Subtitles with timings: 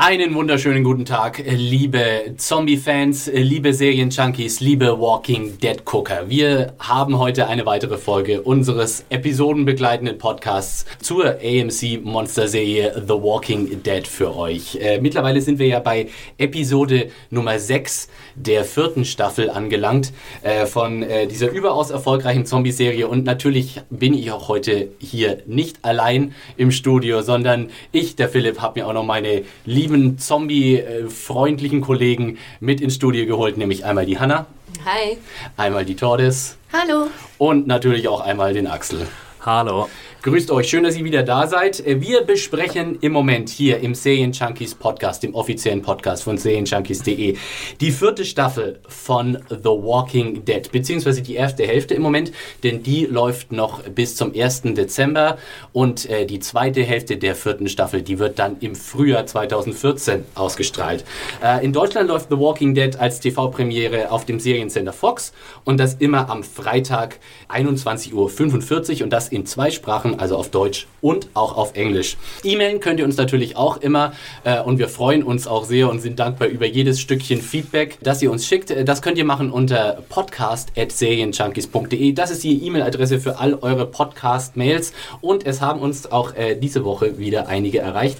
[0.00, 6.28] Einen wunderschönen guten Tag, liebe Zombie-Fans, liebe Serien-Junkies, liebe Walking Dead-Gucker.
[6.28, 14.36] Wir haben heute eine weitere Folge unseres episodenbegleitenden Podcasts zur AMC-Monster-Serie The Walking Dead für
[14.36, 14.76] euch.
[14.76, 16.06] Äh, mittlerweile sind wir ja bei
[16.38, 18.08] Episode Nummer 6
[18.46, 24.30] der vierten Staffel angelangt äh, von äh, dieser überaus erfolgreichen Zombie-Serie und natürlich bin ich
[24.30, 29.04] auch heute hier nicht allein im Studio, sondern ich, der Philipp, habe mir auch noch
[29.04, 34.46] meine liebe lieben Zombie-freundlichen Kollegen mit ins Studio geholt, nämlich einmal die Hanna.
[34.84, 35.16] Hi.
[35.56, 36.58] Einmal die Tordes.
[36.72, 37.06] Hallo.
[37.38, 39.06] Und natürlich auch einmal den Axel.
[39.40, 39.88] Hallo.
[40.20, 41.84] Grüßt euch, schön, dass ihr wieder da seid.
[41.86, 47.36] Wir besprechen im Moment hier im Serien Junkies Podcast, dem offiziellen Podcast von serienjunkies.de,
[47.80, 52.32] die vierte Staffel von The Walking Dead, beziehungsweise die erste Hälfte im Moment,
[52.64, 54.62] denn die läuft noch bis zum 1.
[54.74, 55.38] Dezember
[55.72, 61.04] und äh, die zweite Hälfte der vierten Staffel, die wird dann im Frühjahr 2014 ausgestrahlt.
[61.44, 65.32] Äh, in Deutschland läuft The Walking Dead als TV-Premiere auf dem Seriensender Fox
[65.64, 70.50] und das immer am Freitag 21.45 Uhr und das in zwei Sprachen machen, also auf
[70.50, 72.16] Deutsch und auch auf Englisch.
[72.42, 74.12] E-Mailen könnt ihr uns natürlich auch immer
[74.44, 78.20] äh, und wir freuen uns auch sehr und sind dankbar über jedes Stückchen Feedback, das
[78.22, 78.70] ihr uns schickt.
[78.70, 82.12] Äh, das könnt ihr machen unter podcast.serienjunkies.de.
[82.12, 86.84] Das ist die E-Mail-Adresse für all eure Podcast-Mails und es haben uns auch äh, diese
[86.84, 88.18] Woche wieder einige erreicht.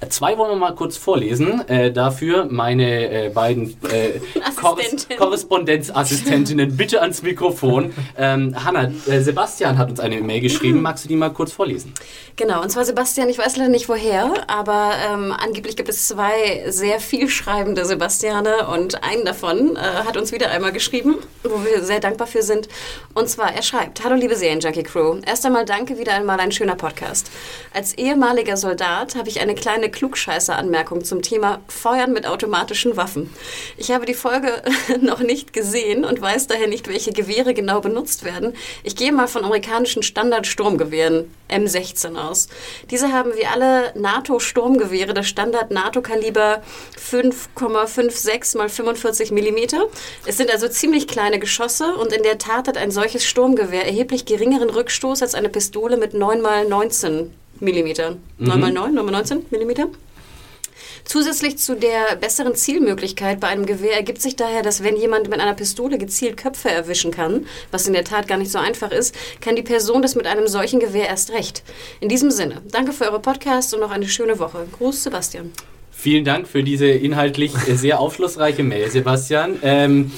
[0.00, 1.66] Äh, zwei wollen wir mal kurz vorlesen.
[1.68, 3.76] Äh, dafür meine äh, beiden
[5.18, 7.92] Korrespondenzassistentinnen bitte ans Mikrofon.
[8.16, 10.82] Ähm, Hanna, Sebastian hat uns eine E-Mail geschrieben.
[10.82, 11.94] Magst du die mal kurz vorlesen.
[12.36, 16.64] Genau, und zwar Sebastian, ich weiß leider nicht woher, aber ähm, angeblich gibt es zwei
[16.68, 21.82] sehr viel schreibende Sebastiane und einen davon äh, hat uns wieder einmal geschrieben, wo wir
[21.82, 22.68] sehr dankbar für sind.
[23.14, 27.30] Und zwar, er schreibt, Hallo liebe Serienjunkie-Crew, erst einmal danke, wieder einmal ein schöner Podcast.
[27.74, 33.30] Als ehemaliger Soldat habe ich eine kleine Klugscheißer-Anmerkung zum Thema Feuern mit automatischen Waffen.
[33.76, 34.62] Ich habe die Folge
[35.00, 38.54] noch nicht gesehen und weiß daher nicht, welche Gewehre genau benutzt werden.
[38.82, 41.19] Ich gehe mal von amerikanischen Standard-Sturmgewehren
[41.50, 42.48] M16 aus.
[42.90, 46.62] Diese haben wie alle NATO-Sturmgewehre das Standard-NATO-Kaliber
[46.98, 49.58] 5,56 x 45 mm.
[50.26, 54.24] Es sind also ziemlich kleine Geschosse und in der Tat hat ein solches Sturmgewehr erheblich
[54.24, 57.68] geringeren Rückstoß als eine Pistole mit 9 x 19 mm.
[58.38, 60.09] 9 x 9, 9 x 19 mm?
[61.10, 65.40] Zusätzlich zu der besseren Zielmöglichkeit bei einem Gewehr ergibt sich daher, dass wenn jemand mit
[65.40, 69.12] einer Pistole gezielt Köpfe erwischen kann, was in der Tat gar nicht so einfach ist,
[69.40, 71.64] kann die Person das mit einem solchen Gewehr erst recht.
[71.98, 74.68] In diesem Sinne, danke für eure Podcasts und noch eine schöne Woche.
[74.70, 75.50] Gruß, Sebastian.
[75.90, 79.58] Vielen Dank für diese inhaltlich sehr aufschlussreiche Mail, Sebastian.
[79.62, 80.12] Ähm,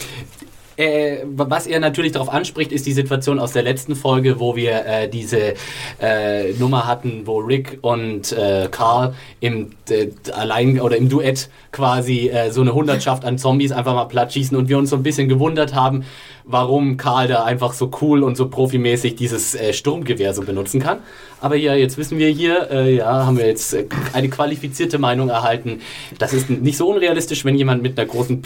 [0.76, 4.84] äh, was er natürlich darauf anspricht, ist die Situation aus der letzten Folge, wo wir
[4.86, 5.54] äh, diese
[6.00, 9.72] äh, Nummer hatten, wo Rick und äh, Carl im
[10.32, 14.56] allein oder im Duett quasi äh, so eine Hundertschaft an Zombies einfach mal platt schießen
[14.56, 16.04] und wir uns so ein bisschen gewundert haben,
[16.44, 20.98] warum Karl da einfach so cool und so profimäßig dieses äh, Sturmgewehr so benutzen kann.
[21.40, 25.28] Aber ja, jetzt wissen wir hier, äh, ja, haben wir jetzt äh, eine qualifizierte Meinung
[25.28, 25.80] erhalten.
[26.18, 28.42] Das ist nicht so unrealistisch, wenn jemand mit einer großen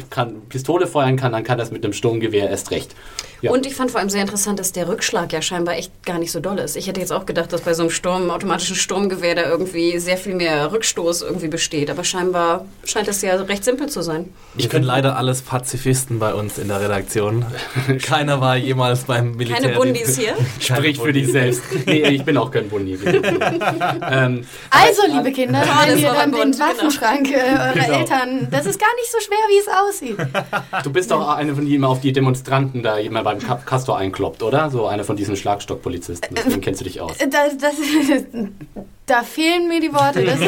[0.48, 2.94] Pistole feuern kann, dann kann das mit einem Sturmgewehr erst recht.
[3.42, 3.50] Ja.
[3.50, 6.32] Und ich fand vor allem sehr interessant, dass der Rückschlag ja scheinbar echt gar nicht
[6.32, 6.76] so doll ist.
[6.76, 10.16] Ich hätte jetzt auch gedacht, dass bei so einem Sturm, automatischen Sturmgewehr da irgendwie sehr
[10.16, 11.90] viel mehr Rückstoß irgendwie besteht.
[11.90, 14.32] Aber scheinbar scheint das ja recht simpel zu sein.
[14.56, 17.44] Ich bin leider alles Pazifisten bei uns in der Redaktion.
[18.02, 19.60] Keiner war jemals beim Militär.
[19.60, 20.34] Keine Bundis hier?
[20.60, 21.62] Sprich für dich selbst.
[21.86, 22.94] Nee, ich bin auch kein Bundi.
[22.94, 27.98] ähm, also, liebe Kinder, wenn ihr dann den Waffenschrank äh, eurer genau.
[27.98, 30.82] Eltern, das ist gar nicht so schwer, wie es aussieht.
[30.82, 33.98] Du bist doch eine von denen, die immer auf die Demonstranten da immer beim Castor
[33.98, 34.70] einkloppt, oder?
[34.70, 36.36] So eine von diesen Schlagstockpolizisten.
[36.36, 37.16] Deswegen kennst du dich aus.
[37.18, 37.74] Äh, das, das,
[39.06, 40.20] da fehlen mir die Worte.
[40.20, 40.40] Ist,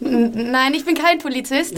[0.00, 1.76] nein, ich bin kein Polizist.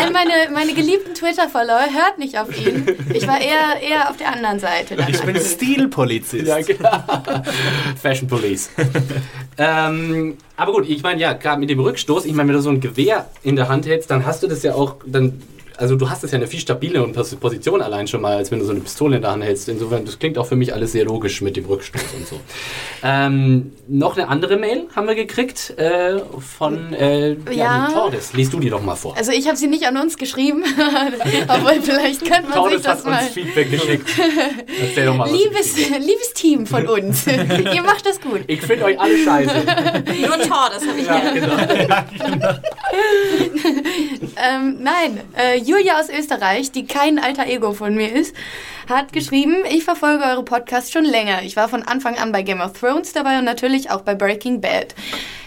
[0.00, 2.86] All meine, meine geliebten Twitter-Follower hört nicht auf ihn.
[3.12, 4.96] Ich war eher, eher auf der anderen Seite.
[5.08, 6.46] Ich bin Stilpolizist.
[6.46, 7.02] Ja, genau.
[8.00, 8.70] Fashion Police.
[9.58, 12.70] ähm, aber gut, ich meine, ja, gerade mit dem Rückstoß, ich meine, wenn du so
[12.70, 15.42] ein Gewehr in der Hand hältst, dann hast du das ja auch, dann
[15.76, 18.58] also du hast es ja eine viel stabilere Pos- Position allein schon mal, als wenn
[18.58, 19.68] du so eine Pistole in der Hand hältst.
[19.68, 22.40] Insofern, das klingt auch für mich alles sehr logisch mit dem Rückstoß und so.
[23.04, 27.90] Ähm, noch eine andere Mail haben wir gekriegt äh, von äh, ja.
[27.92, 28.32] Tordes.
[28.32, 29.16] Lies du die doch mal vor.
[29.16, 30.62] Also ich habe sie nicht an uns geschrieben,
[31.48, 33.22] aber vielleicht könnte man sich Tordes hat das uns mal...
[33.24, 34.08] Feedback geschickt.
[34.80, 38.42] Erzähl doch mal, Liebes, liebes Team von uns, ihr macht das gut.
[38.46, 39.54] Ich finde euch alle scheiße.
[40.20, 41.56] Nur Tor, das habe ich ja, genau.
[44.36, 48.34] Ähm, nein, äh, Julia aus Österreich, die kein alter Ego von mir ist,
[48.88, 51.42] hat geschrieben, ich verfolge eure Podcasts schon länger.
[51.42, 54.60] Ich war von Anfang an bei Game of Thrones dabei und natürlich auch bei Breaking
[54.60, 54.94] Bad.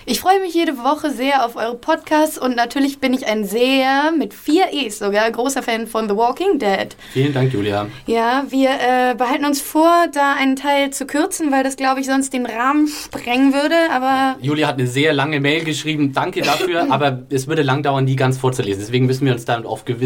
[0.07, 4.11] Ich freue mich jede Woche sehr auf eure Podcasts und natürlich bin ich ein sehr,
[4.15, 6.95] mit vier E's sogar, großer Fan von The Walking Dead.
[7.11, 7.87] Vielen Dank, Julia.
[8.05, 12.05] Ja, wir äh, behalten uns vor, da einen Teil zu kürzen, weil das, glaube ich,
[12.05, 16.13] sonst den Rahmen sprengen würde, aber Julia hat eine sehr lange Mail geschrieben.
[16.13, 18.83] Danke dafür, aber es würde lang dauern, die ganz vorzulesen.
[18.83, 20.04] Deswegen müssen wir uns dann auf gewisse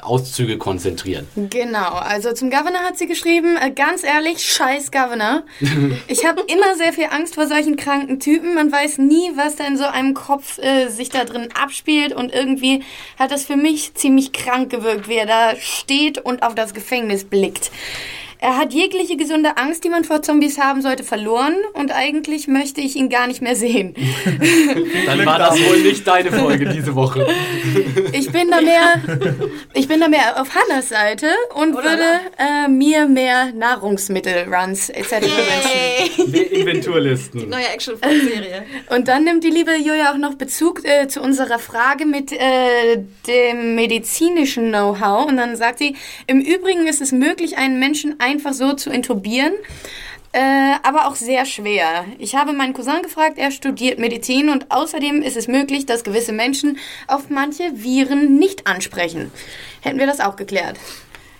[0.00, 1.26] Auszüge konzentrieren.
[1.36, 5.42] Genau, also zum Governor hat sie geschrieben, äh, ganz ehrlich, scheiß Governor.
[6.08, 8.54] Ich habe immer sehr viel Angst vor solchen kranken Typen.
[8.54, 12.32] Man weiß nie, was da in so einem Kopf äh, sich da drin abspielt und
[12.32, 12.82] irgendwie
[13.18, 17.24] hat das für mich ziemlich krank gewirkt, wie er da steht und auf das Gefängnis
[17.24, 17.70] blickt.
[18.40, 22.80] Er hat jegliche gesunde Angst, die man vor Zombies haben sollte, verloren und eigentlich möchte
[22.80, 23.94] ich ihn gar nicht mehr sehen.
[25.06, 27.26] Dann war das wohl nicht deine Folge diese Woche.
[28.12, 29.02] Ich bin da mehr,
[29.74, 35.12] ich bin da mehr auf Hannas Seite und würde äh, mir mehr Nahrungsmittel-Runs etc.
[35.22, 36.32] wünschen.
[36.32, 37.48] Die Inventurlisten.
[37.48, 38.64] Neue Action-Serie.
[38.90, 43.02] Und dann nimmt die liebe Julia auch noch Bezug äh, zu unserer Frage mit äh,
[43.26, 45.26] dem medizinischen Know-how.
[45.26, 45.96] Und dann sagt sie,
[46.26, 49.54] im Übrigen ist es möglich, einen Menschen einfach so zu intubieren.
[50.32, 52.04] Äh, aber auch sehr schwer.
[52.18, 56.32] Ich habe meinen Cousin gefragt, er studiert Medizin und außerdem ist es möglich, dass gewisse
[56.32, 59.32] Menschen auf manche Viren nicht ansprechen.
[59.80, 60.78] Hätten wir das auch geklärt.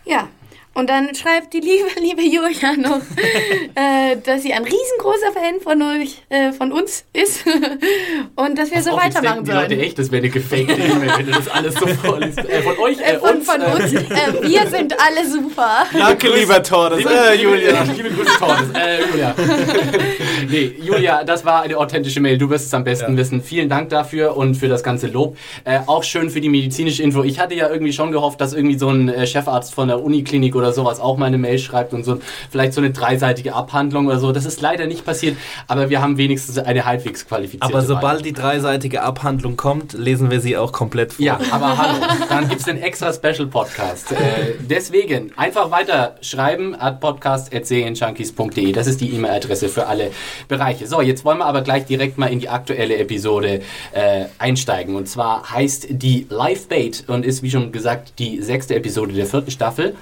[0.07, 0.29] Ja.
[0.79, 3.01] Und dann schreibt die liebe, liebe Julia noch,
[3.75, 7.45] äh, dass sie ein riesengroßer Fan von euch, äh, von uns ist
[8.37, 9.81] und dass wir so Auch jetzt weitermachen die Leute sollen.
[9.81, 12.39] echt, das wäre eine gefakte E-Mail, wenn du das alles so vorliest.
[12.39, 13.51] Äh, von euch, äh, Äh, von, uns.
[13.51, 13.93] von äh, uns.
[13.93, 15.85] Äh, wir sind alle super.
[15.93, 16.99] Danke, lieber Tordes.
[16.99, 17.83] Liebe, Äh, Julia.
[17.97, 18.71] Liebe Grüße, Tordes.
[18.75, 19.35] Äh, Julia.
[20.49, 22.39] nee, Julia, das war eine authentische Mail.
[22.39, 23.43] Du wirst es am besten wissen.
[23.43, 25.37] Vielen Dank dafür und für das ganze Lob.
[25.65, 27.25] Äh, auch schön für die medizinische Info.
[27.25, 30.55] Ich hatte ja irgendwie schon gehofft, dass irgendwie so ein äh, Chefarzt von der Uniklinik
[30.55, 32.19] oder sowas auch mal eine Mail schreibt und so
[32.51, 34.33] vielleicht so eine dreiseitige Abhandlung oder so.
[34.33, 35.37] Das ist leider nicht passiert,
[35.67, 40.41] aber wir haben wenigstens eine halbwegs qualifizierte Aber sobald die dreiseitige Abhandlung kommt, lesen wir
[40.41, 41.25] sie auch komplett vor.
[41.25, 41.99] Ja, aber hallo,
[42.29, 44.13] dann gibt es einen extra Special Podcast.
[44.13, 48.73] Äh, deswegen einfach weiter schreiben at podcast.serienjunkies.de.
[48.73, 50.11] Das ist die E-Mail-Adresse für alle
[50.49, 50.87] Bereiche.
[50.87, 53.61] So, jetzt wollen wir aber gleich direkt mal in die aktuelle Episode
[53.93, 54.97] äh, einsteigen.
[54.97, 59.27] Und zwar heißt die Live Bait und ist, wie schon gesagt, die sechste Episode der
[59.27, 59.97] vierten Staffel.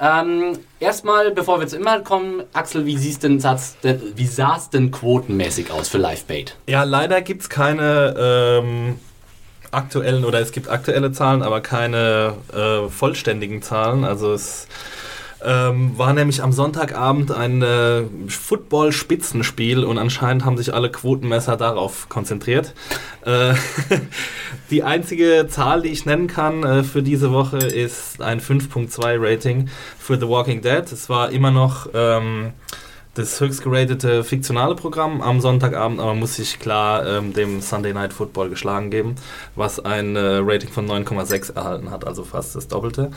[0.00, 4.90] Ähm, erstmal, bevor wir zum Inhalt kommen, Axel, wie, siehst denn, wie sah es denn
[4.90, 6.56] quotenmäßig aus für Live Bait?
[6.66, 8.98] Ja, leider gibt es keine ähm,
[9.70, 14.04] aktuellen, oder es gibt aktuelle Zahlen, aber keine äh, vollständigen Zahlen.
[14.04, 14.66] Also es
[15.44, 22.08] ähm, war nämlich am Sonntagabend ein äh, Football-Spitzenspiel und anscheinend haben sich alle Quotenmesser darauf
[22.08, 22.74] konzentriert.
[23.24, 23.54] Äh,
[24.70, 29.68] die einzige Zahl, die ich nennen kann äh, für diese Woche, ist ein 5.2 Rating
[29.98, 30.90] für The Walking Dead.
[30.90, 32.52] Es war immer noch ähm,
[33.14, 38.12] das höchst geratete fiktionale Programm am Sonntagabend, aber muss sich klar ähm, dem Sunday Night
[38.12, 39.14] Football geschlagen geben,
[39.54, 43.10] was ein äh, Rating von 9,6 erhalten hat, also fast das Doppelte.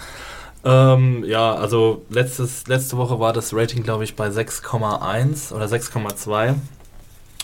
[0.67, 6.55] Ähm, ja, also letztes, letzte Woche war das Rating, glaube ich, bei 6,1 oder 6,2.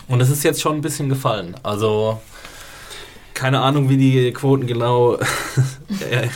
[0.08, 1.56] Und es ist jetzt schon ein bisschen gefallen.
[1.62, 2.20] Also
[3.32, 5.14] keine Ahnung, wie die Quoten genau
[6.10, 6.28] äh,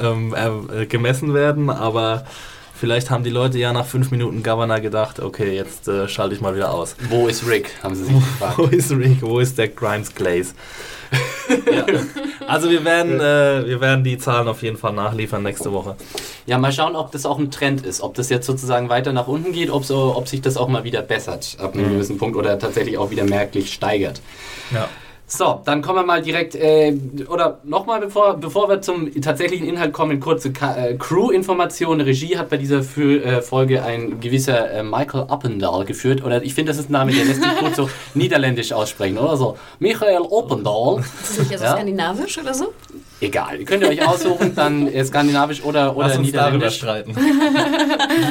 [0.00, 2.26] ähm, äh, gemessen werden, aber
[2.74, 6.42] vielleicht haben die Leute ja nach fünf Minuten Governor gedacht, okay, jetzt äh, schalte ich
[6.42, 6.94] mal wieder aus.
[7.08, 7.70] Wo ist Rick?
[7.82, 8.58] Haben sie sich gefragt.
[8.58, 9.22] Wo ist Rick?
[9.22, 10.54] Wo ist der Grimes Glaze?
[11.72, 11.86] Ja.
[12.46, 15.96] Also wir werden, äh, wir werden die Zahlen auf jeden Fall nachliefern nächste Woche.
[16.46, 18.00] Ja, mal schauen, ob das auch ein Trend ist.
[18.00, 20.84] Ob das jetzt sozusagen weiter nach unten geht, ob, so, ob sich das auch mal
[20.84, 24.20] wieder bessert ab einem gewissen Punkt oder tatsächlich auch wieder merklich steigert.
[24.72, 24.88] Ja.
[25.26, 26.94] So, dann kommen wir mal direkt, äh,
[27.28, 32.02] oder nochmal, bevor, bevor wir zum tatsächlichen Inhalt kommen, kurze äh, Crew-Information.
[32.02, 36.22] Regie hat bei dieser Fü- äh, Folge ein gewisser äh, Michael Oppendahl geführt.
[36.22, 39.36] Oder ich finde, das ist ein Name, der lässt sich gut so niederländisch aussprechen, oder
[39.38, 39.56] so.
[39.78, 41.00] Michael Oppendahl.
[41.00, 41.72] Ist das nicht also Ja.
[41.72, 42.72] skandinavisch oder so?
[43.20, 46.76] Egal, ihr könnt ihr euch aussuchen, dann äh, skandinavisch oder, oder Lass uns darüber niederländisch.
[46.76, 47.14] streiten.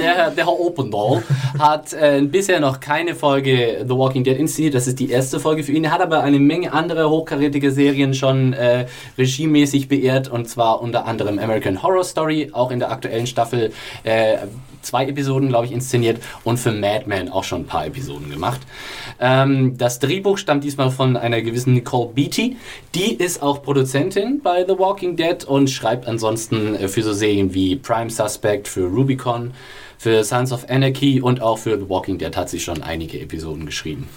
[0.02, 1.24] Der, der Herr Opendal
[1.58, 4.75] hat äh, bisher noch keine Folge The Walking Dead inszeniert.
[4.75, 5.86] Das ist die erste Folge für ihn.
[5.86, 8.86] Er hat aber eine Menge andere hochkarätige Serien schon äh,
[9.18, 10.28] regiemäßig beehrt.
[10.30, 13.72] Und zwar unter anderem American Horror Story, auch in der aktuellen Staffel
[14.04, 14.38] äh,
[14.84, 16.22] zwei Episoden, glaube ich, inszeniert.
[16.44, 18.62] Und für Mad Men auch schon ein paar Episoden gemacht.
[19.20, 22.58] Ähm, das Drehbuch stammt diesmal von einer gewissen Nicole Beatty.
[22.94, 24.83] Die ist auch Produzentin bei The Walking
[25.16, 29.54] Dead und schreibt ansonsten äh, für so Serien wie Prime Suspect, für Rubicon,
[29.98, 33.66] für Sons of Anarchy und auch für The Walking Dead hat sie schon einige Episoden
[33.66, 34.10] geschrieben.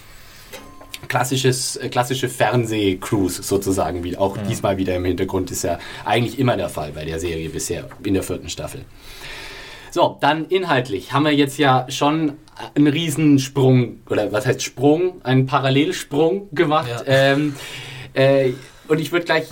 [1.07, 6.57] Klassisches, äh, klassische Fernseh-Cruise sozusagen, wie auch diesmal wieder im Hintergrund ist ja eigentlich immer
[6.57, 8.83] der Fall bei der Serie bisher in der vierten Staffel.
[9.91, 12.33] So, dann inhaltlich haben wir jetzt ja schon
[12.75, 17.05] einen Riesensprung, oder was heißt Sprung, einen Parallelsprung gemacht.
[17.07, 17.31] Ja.
[17.33, 17.55] Ähm,
[18.13, 18.51] äh,
[18.87, 19.45] und ich würde gleich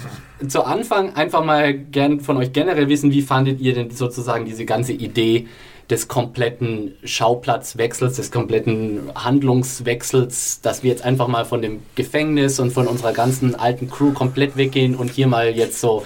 [0.48, 4.66] zu Anfang einfach mal gern von euch generell wissen, wie fandet ihr denn sozusagen diese
[4.66, 5.48] ganze Idee
[5.90, 12.72] des kompletten Schauplatzwechsels, des kompletten Handlungswechsels, dass wir jetzt einfach mal von dem Gefängnis und
[12.72, 16.04] von unserer ganzen alten Crew komplett weggehen und hier mal jetzt so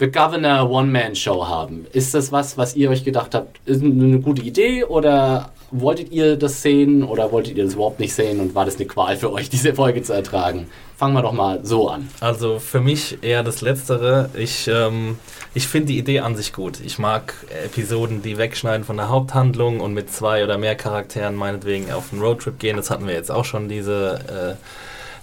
[0.00, 1.86] The Governor One-Man-Show haben.
[1.92, 6.36] Ist das was, was ihr euch gedacht habt, ist eine gute Idee oder wolltet ihr
[6.36, 9.30] das sehen oder wolltet ihr das überhaupt nicht sehen und war das eine Qual für
[9.30, 10.68] euch, diese Folge zu ertragen?
[10.96, 12.08] Fangen wir doch mal so an.
[12.20, 14.30] Also für mich eher das Letztere.
[14.38, 15.18] Ich, ähm,
[15.52, 16.80] ich finde die Idee an sich gut.
[16.80, 21.92] Ich mag Episoden, die wegschneiden von der Haupthandlung und mit zwei oder mehr Charakteren meinetwegen
[21.92, 22.78] auf einen Roadtrip gehen.
[22.78, 24.64] Das hatten wir jetzt auch schon, diese, äh,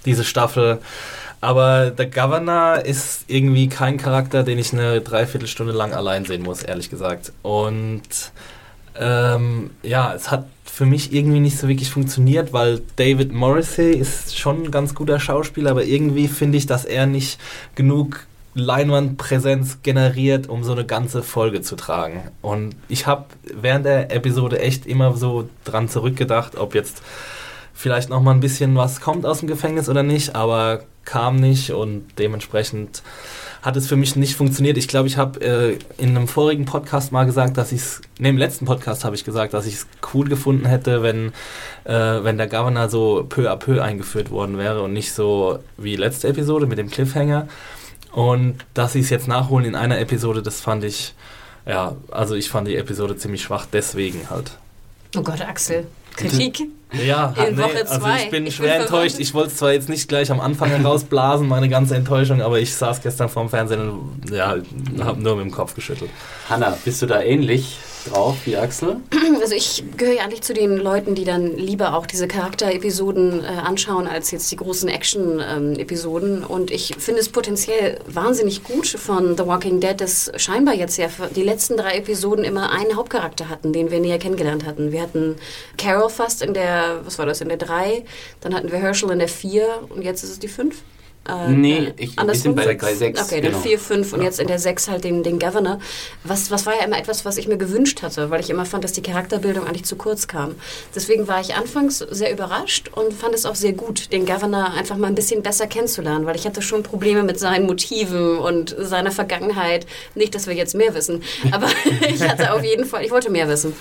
[0.04, 0.78] diese Staffel.
[1.40, 6.62] Aber der Governor ist irgendwie kein Charakter, den ich eine Dreiviertelstunde lang allein sehen muss,
[6.62, 7.32] ehrlich gesagt.
[7.42, 8.32] Und
[8.98, 14.38] ähm, ja, es hat für mich irgendwie nicht so wirklich funktioniert, weil David Morrissey ist
[14.38, 17.40] schon ein ganz guter Schauspieler, aber irgendwie finde ich, dass er nicht
[17.74, 22.22] genug Leinwandpräsenz generiert, um so eine ganze Folge zu tragen.
[22.42, 27.02] Und ich habe während der Episode echt immer so dran zurückgedacht, ob jetzt
[27.78, 31.70] vielleicht noch mal ein bisschen was kommt aus dem Gefängnis oder nicht, aber kam nicht
[31.70, 33.04] und dementsprechend
[33.62, 34.76] hat es für mich nicht funktioniert.
[34.76, 38.30] Ich glaube, ich habe äh, in einem vorigen Podcast mal gesagt, dass ich es, ne,
[38.30, 41.28] im letzten Podcast habe ich gesagt, dass ich es cool gefunden hätte, wenn,
[41.84, 45.94] äh, wenn der Governor so peu à peu eingeführt worden wäre und nicht so wie
[45.94, 47.46] letzte Episode mit dem Cliffhanger.
[48.10, 51.14] Und dass sie es jetzt nachholen in einer Episode, das fand ich,
[51.64, 54.58] ja, also ich fand die Episode ziemlich schwach, deswegen halt.
[55.16, 55.86] Oh Gott, Axel.
[56.16, 56.62] Kritik.
[56.92, 59.16] Ja, In nee, Woche also ich bin Ich schwer bin enttäuscht.
[59.18, 62.74] Ich wollte es zwar jetzt nicht gleich am Anfang herausblasen, meine ganze Enttäuschung, aber ich
[62.74, 64.56] saß gestern vorm Fernsehen und ja,
[65.00, 66.10] habe nur mit dem Kopf geschüttelt.
[66.48, 68.96] Hanna, bist du da ähnlich drauf wie Axel?
[69.40, 73.46] Also ich gehöre ja eigentlich zu den Leuten, die dann lieber auch diese Charakterepisoden äh,
[73.46, 76.44] anschauen, als jetzt die großen Action-Episoden.
[76.44, 81.08] Und ich finde es potenziell wahnsinnig gut von The Walking Dead, dass scheinbar jetzt ja
[81.34, 84.92] die letzten drei Episoden immer einen Hauptcharakter hatten, den wir näher kennengelernt hatten.
[84.92, 85.36] Wir hatten
[85.76, 88.04] Carol fast in der, was war das, in der drei,
[88.40, 90.82] dann hatten wir Herschel in der vier und jetzt ist es die fünf.
[91.28, 93.52] Äh, Nee, äh, ich- wir sind bei- bei sechs, Okay, genau.
[93.52, 95.78] dann vier, fünf und jetzt in der sechs halt den, den Governor.
[96.24, 98.82] Was, was war ja immer etwas, was ich mir gewünscht hatte, weil ich immer fand,
[98.84, 100.54] dass die Charakterbildung eigentlich zu kurz kam.
[100.94, 104.96] Deswegen war ich anfangs sehr überrascht und fand es auch sehr gut, den Governor einfach
[104.96, 109.10] mal ein bisschen besser kennenzulernen, weil ich hatte schon Probleme mit seinen Motiven und seiner
[109.10, 109.86] Vergangenheit.
[110.14, 111.66] Nicht, dass wir jetzt mehr wissen, aber
[112.08, 113.74] ich hatte auf jeden Fall, ich wollte mehr wissen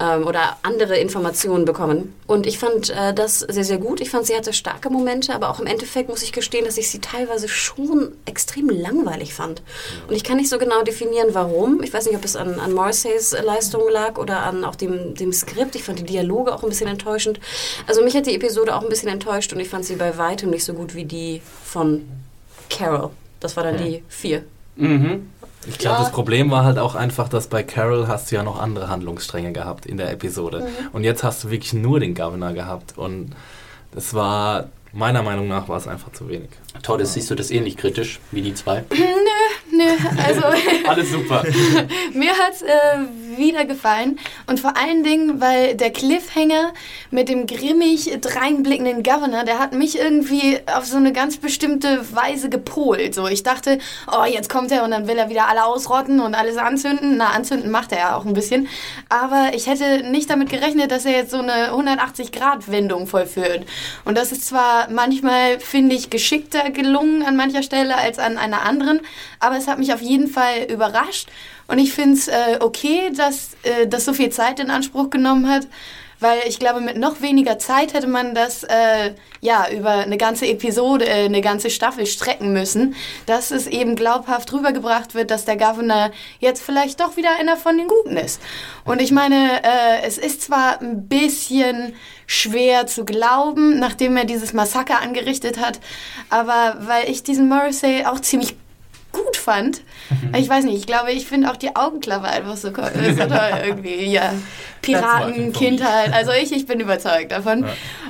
[0.00, 2.14] ähm, oder andere Informationen bekommen.
[2.26, 4.00] Und ich fand äh, das sehr, sehr gut.
[4.00, 6.90] Ich fand, sie hatte starke Momente, aber auch im Endeffekt muss ich gestehen, dass ich
[6.90, 9.62] sie teilweise schon extrem langweilig fand.
[10.08, 11.82] Und ich kann nicht so genau definieren, warum.
[11.82, 15.32] Ich weiß nicht, ob es an, an Morrisseys Leistung lag oder an auch dem, dem
[15.32, 15.74] Skript.
[15.74, 17.38] Ich fand die Dialoge auch ein bisschen enttäuschend.
[17.86, 20.50] Also mich hat die Episode auch ein bisschen enttäuscht und ich fand sie bei weitem
[20.50, 22.08] nicht so gut wie die von
[22.70, 23.10] Carol.
[23.40, 24.44] Das war dann die vier.
[24.76, 25.28] Mhm.
[25.66, 26.02] Ich glaube, Ja.
[26.04, 29.52] das Problem war halt auch einfach, dass bei Carol hast du ja noch andere Handlungsstränge
[29.52, 30.66] gehabt in der Episode.
[30.92, 32.96] Und jetzt hast du wirklich nur den Governor gehabt.
[32.96, 33.32] Und
[33.92, 36.48] das war, meiner Meinung nach, war es einfach zu wenig.
[36.82, 38.84] Tordes, siehst du das ähnlich kritisch wie die zwei?
[39.72, 39.84] Nö,
[40.26, 40.42] also
[40.88, 41.42] Alles super.
[42.14, 44.18] mir hat es äh, wieder gefallen.
[44.46, 46.72] Und vor allen Dingen, weil der Cliffhanger
[47.10, 52.48] mit dem grimmig dreinblickenden Governor, der hat mich irgendwie auf so eine ganz bestimmte Weise
[52.48, 53.14] gepolt.
[53.14, 53.78] So, ich dachte,
[54.10, 57.16] oh, jetzt kommt er und dann will er wieder alle ausrotten und alles anzünden.
[57.16, 58.68] Na, anzünden macht er ja auch ein bisschen.
[59.08, 63.66] Aber ich hätte nicht damit gerechnet, dass er jetzt so eine 180-Grad-Wendung vollführt.
[64.04, 68.62] Und das ist zwar manchmal, finde ich, geschickter gelungen an mancher Stelle als an einer
[68.62, 69.00] anderen,
[69.38, 71.28] aber es hat mich auf jeden Fall überrascht.
[71.70, 75.48] Und ich finde es äh, okay, dass äh, das so viel Zeit in Anspruch genommen
[75.48, 75.68] hat,
[76.18, 80.46] weil ich glaube, mit noch weniger Zeit hätte man das äh, ja über eine ganze
[80.46, 82.96] Episode, äh, eine ganze Staffel strecken müssen,
[83.26, 86.10] dass es eben glaubhaft rübergebracht wird, dass der Governor
[86.40, 88.40] jetzt vielleicht doch wieder einer von den Guten ist.
[88.84, 91.94] Und ich meine, äh, es ist zwar ein bisschen
[92.26, 95.80] schwer zu glauben, nachdem er dieses Massaker angerichtet hat,
[96.30, 98.56] aber weil ich diesen Morrissey auch ziemlich
[99.12, 99.82] gut fand.
[100.10, 100.34] Mhm.
[100.34, 102.90] Ich weiß nicht, ich glaube, ich finde auch die Augenklappe einfach so, so toll
[103.64, 104.06] irgendwie.
[104.06, 104.32] Ja,
[104.82, 106.12] Piratenkindheit.
[106.12, 107.64] Also ich, ich bin überzeugt davon.
[107.64, 107.68] Ja.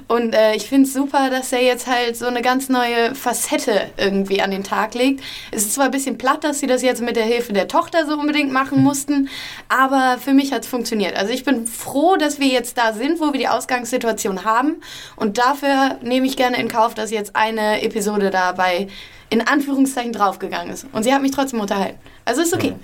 [0.09, 3.91] Und äh, ich finde es super, dass er jetzt halt so eine ganz neue Facette
[3.97, 5.23] irgendwie an den Tag legt.
[5.51, 8.07] Es ist zwar ein bisschen platt, dass sie das jetzt mit der Hilfe der Tochter
[8.07, 9.29] so unbedingt machen mussten,
[9.69, 11.17] aber für mich hat es funktioniert.
[11.17, 14.77] Also ich bin froh, dass wir jetzt da sind, wo wir die Ausgangssituation haben.
[15.17, 18.89] Und dafür nehme ich gerne in Kauf, dass jetzt eine Episode dabei
[19.31, 20.87] in Anführungszeichen draufgegangen ist.
[20.93, 21.99] Und sie hat mich trotzdem unterhalten.
[22.25, 22.75] Also ist okay.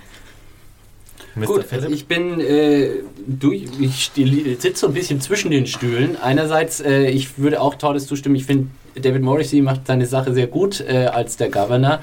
[1.35, 1.45] Ja.
[1.45, 2.89] Gut, ich bin äh,
[3.27, 4.11] durch, ich
[4.59, 6.17] sitze so ein bisschen zwischen den Stühlen.
[6.19, 10.47] Einerseits, äh, ich würde auch Tordes zustimmen, ich finde, David Morrissey macht seine Sache sehr
[10.47, 11.99] gut äh, als der Governor.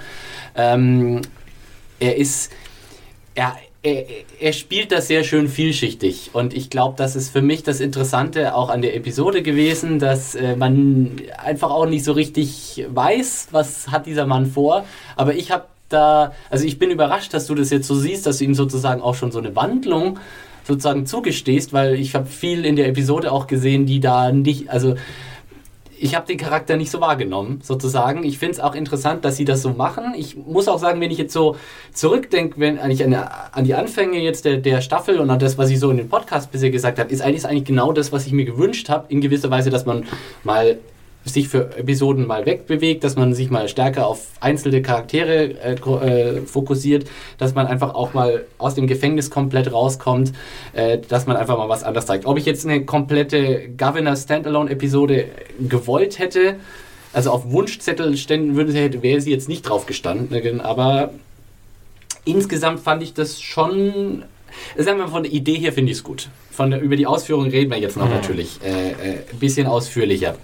[0.55, 1.23] Ähm,
[1.99, 2.53] er ist,
[3.35, 4.05] er, er,
[4.41, 8.55] er, spielt das sehr schön vielschichtig und ich glaube, das ist für mich das Interessante
[8.55, 13.89] auch an der Episode gewesen, dass äh, man einfach auch nicht so richtig weiß, was
[13.89, 14.85] hat dieser Mann vor.
[15.17, 18.39] Aber ich habe da, also ich bin überrascht, dass du das jetzt so siehst, dass
[18.39, 20.19] du ihm sozusagen auch schon so eine Wandlung
[20.65, 24.97] sozusagen zugestehst, weil ich habe viel in der Episode auch gesehen, die da nicht, also
[25.99, 28.25] ich habe den Charakter nicht so wahrgenommen, sozusagen.
[28.25, 30.15] Ich finde es auch interessant, dass sie das so machen.
[30.17, 31.57] Ich muss auch sagen, wenn ich jetzt so
[31.93, 35.71] zurückdenke, wenn eigentlich an, an, die Anfänge jetzt der, der Staffel und an das, was
[35.71, 38.27] ich so in den Podcast bisher gesagt habe, ist eigentlich, ist eigentlich genau das, was
[38.27, 40.05] ich mir gewünscht habe, in gewisser Weise, dass man
[40.43, 40.79] mal
[41.25, 46.43] sich für Episoden mal wegbewegt, dass man sich mal stärker auf einzelne Charaktere äh, äh,
[46.43, 50.33] fokussiert, dass man einfach auch mal aus dem Gefängnis komplett rauskommt,
[50.75, 52.27] äh, dass man einfach mal was anderes zeigt.
[52.27, 55.27] Ob ich jetzt eine komplette Governor Standalone Episode
[55.59, 56.57] gewollt hätte,
[57.13, 61.15] also auf Wunschzettel stellen würde, hätte, wäre sie jetzt nicht drauf gestanden, aber
[62.25, 64.25] insgesamt fand ich das schon
[64.77, 66.29] Sagen wir von der Idee her finde ich es gut.
[66.51, 68.15] Von der, über die Ausführung reden wir jetzt noch mhm.
[68.15, 68.95] natürlich äh, äh,
[69.33, 70.37] ein bisschen ausführlicher.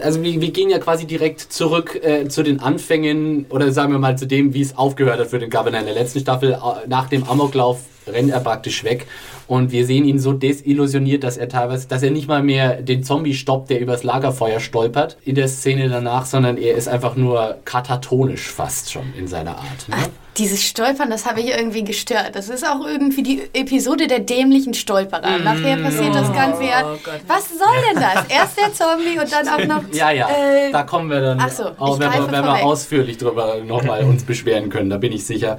[0.00, 3.98] Also wir, wir gehen ja quasi direkt zurück äh, zu den Anfängen oder sagen wir
[3.98, 6.52] mal zu dem, wie es aufgehört hat für den Governor in der letzten Staffel.
[6.52, 9.06] Äh, nach dem Amoklauf rennt er praktisch weg
[9.52, 13.04] und wir sehen ihn so desillusioniert, dass er teilweise, dass er nicht mal mehr den
[13.04, 17.58] Zombie stoppt, der übers Lagerfeuer stolpert in der Szene danach, sondern er ist einfach nur
[17.66, 19.88] katatonisch fast schon in seiner Art.
[19.88, 19.96] Ne?
[19.98, 22.30] Ach, dieses Stolpern, das habe ich irgendwie gestört.
[22.32, 25.38] Das ist auch irgendwie die Episode der dämlichen Stolperer.
[25.38, 25.44] Mm.
[25.44, 26.84] Nachher passiert das Ganze ja.
[26.86, 28.24] Oh Was soll denn das?
[28.30, 29.82] Erst der Zombie und dann auch noch.
[29.92, 30.30] Ja, ja.
[30.30, 34.24] Äh, da kommen wir dann, so, auch, wenn, wir, wenn wir ausführlich drüber nochmal uns
[34.24, 35.58] beschweren können, da bin ich sicher.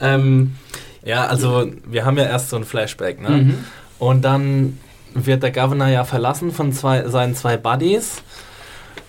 [0.00, 0.54] Ähm,
[1.04, 3.30] ja, also wir haben ja erst so ein Flashback, ne?
[3.30, 3.64] Mhm.
[3.98, 4.78] Und dann
[5.14, 8.22] wird der Governor ja verlassen von zwei, seinen zwei Buddies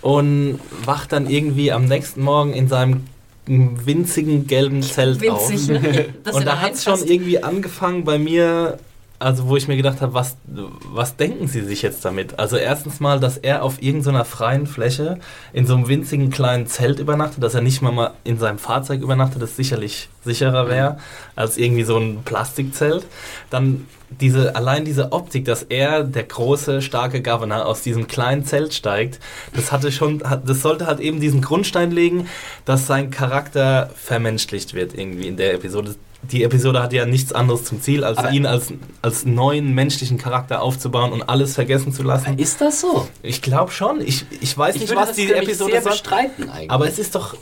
[0.02, 3.06] und wacht dann irgendwie am nächsten Morgen in seinem
[3.48, 5.82] winzigen gelben Zelt Winzig, auf.
[5.82, 6.06] Ne?
[6.32, 8.78] und da hat es schon irgendwie angefangen bei mir
[9.18, 12.38] also wo ich mir gedacht habe, was, was denken Sie sich jetzt damit?
[12.38, 15.20] Also erstens mal, dass er auf irgendeiner freien Fläche
[15.54, 19.02] in so einem winzigen kleinen Zelt übernachtet, dass er nicht mal, mal in seinem Fahrzeug
[19.02, 20.98] übernachtet, das sicherlich sicherer wäre
[21.36, 23.06] als irgendwie so ein Plastikzelt.
[23.50, 28.74] Dann diese, allein diese Optik, dass er, der große, starke Governor, aus diesem kleinen Zelt
[28.74, 29.20] steigt,
[29.54, 32.28] das hatte schon, das sollte halt eben diesen Grundstein legen,
[32.66, 35.96] dass sein Charakter vermenschlicht wird irgendwie in der Episode
[36.32, 40.18] die Episode hat ja nichts anderes zum Ziel, als aber ihn als, als neuen menschlichen
[40.18, 42.38] Charakter aufzubauen und alles vergessen zu lassen.
[42.38, 43.08] Ist das so?
[43.22, 44.02] Ich glaube schon.
[44.02, 46.04] Ich, ich weiß ich nicht, was die Episode sehr sagt.
[46.04, 46.72] Bestreiten eigentlich.
[46.72, 47.36] Aber es ist doch,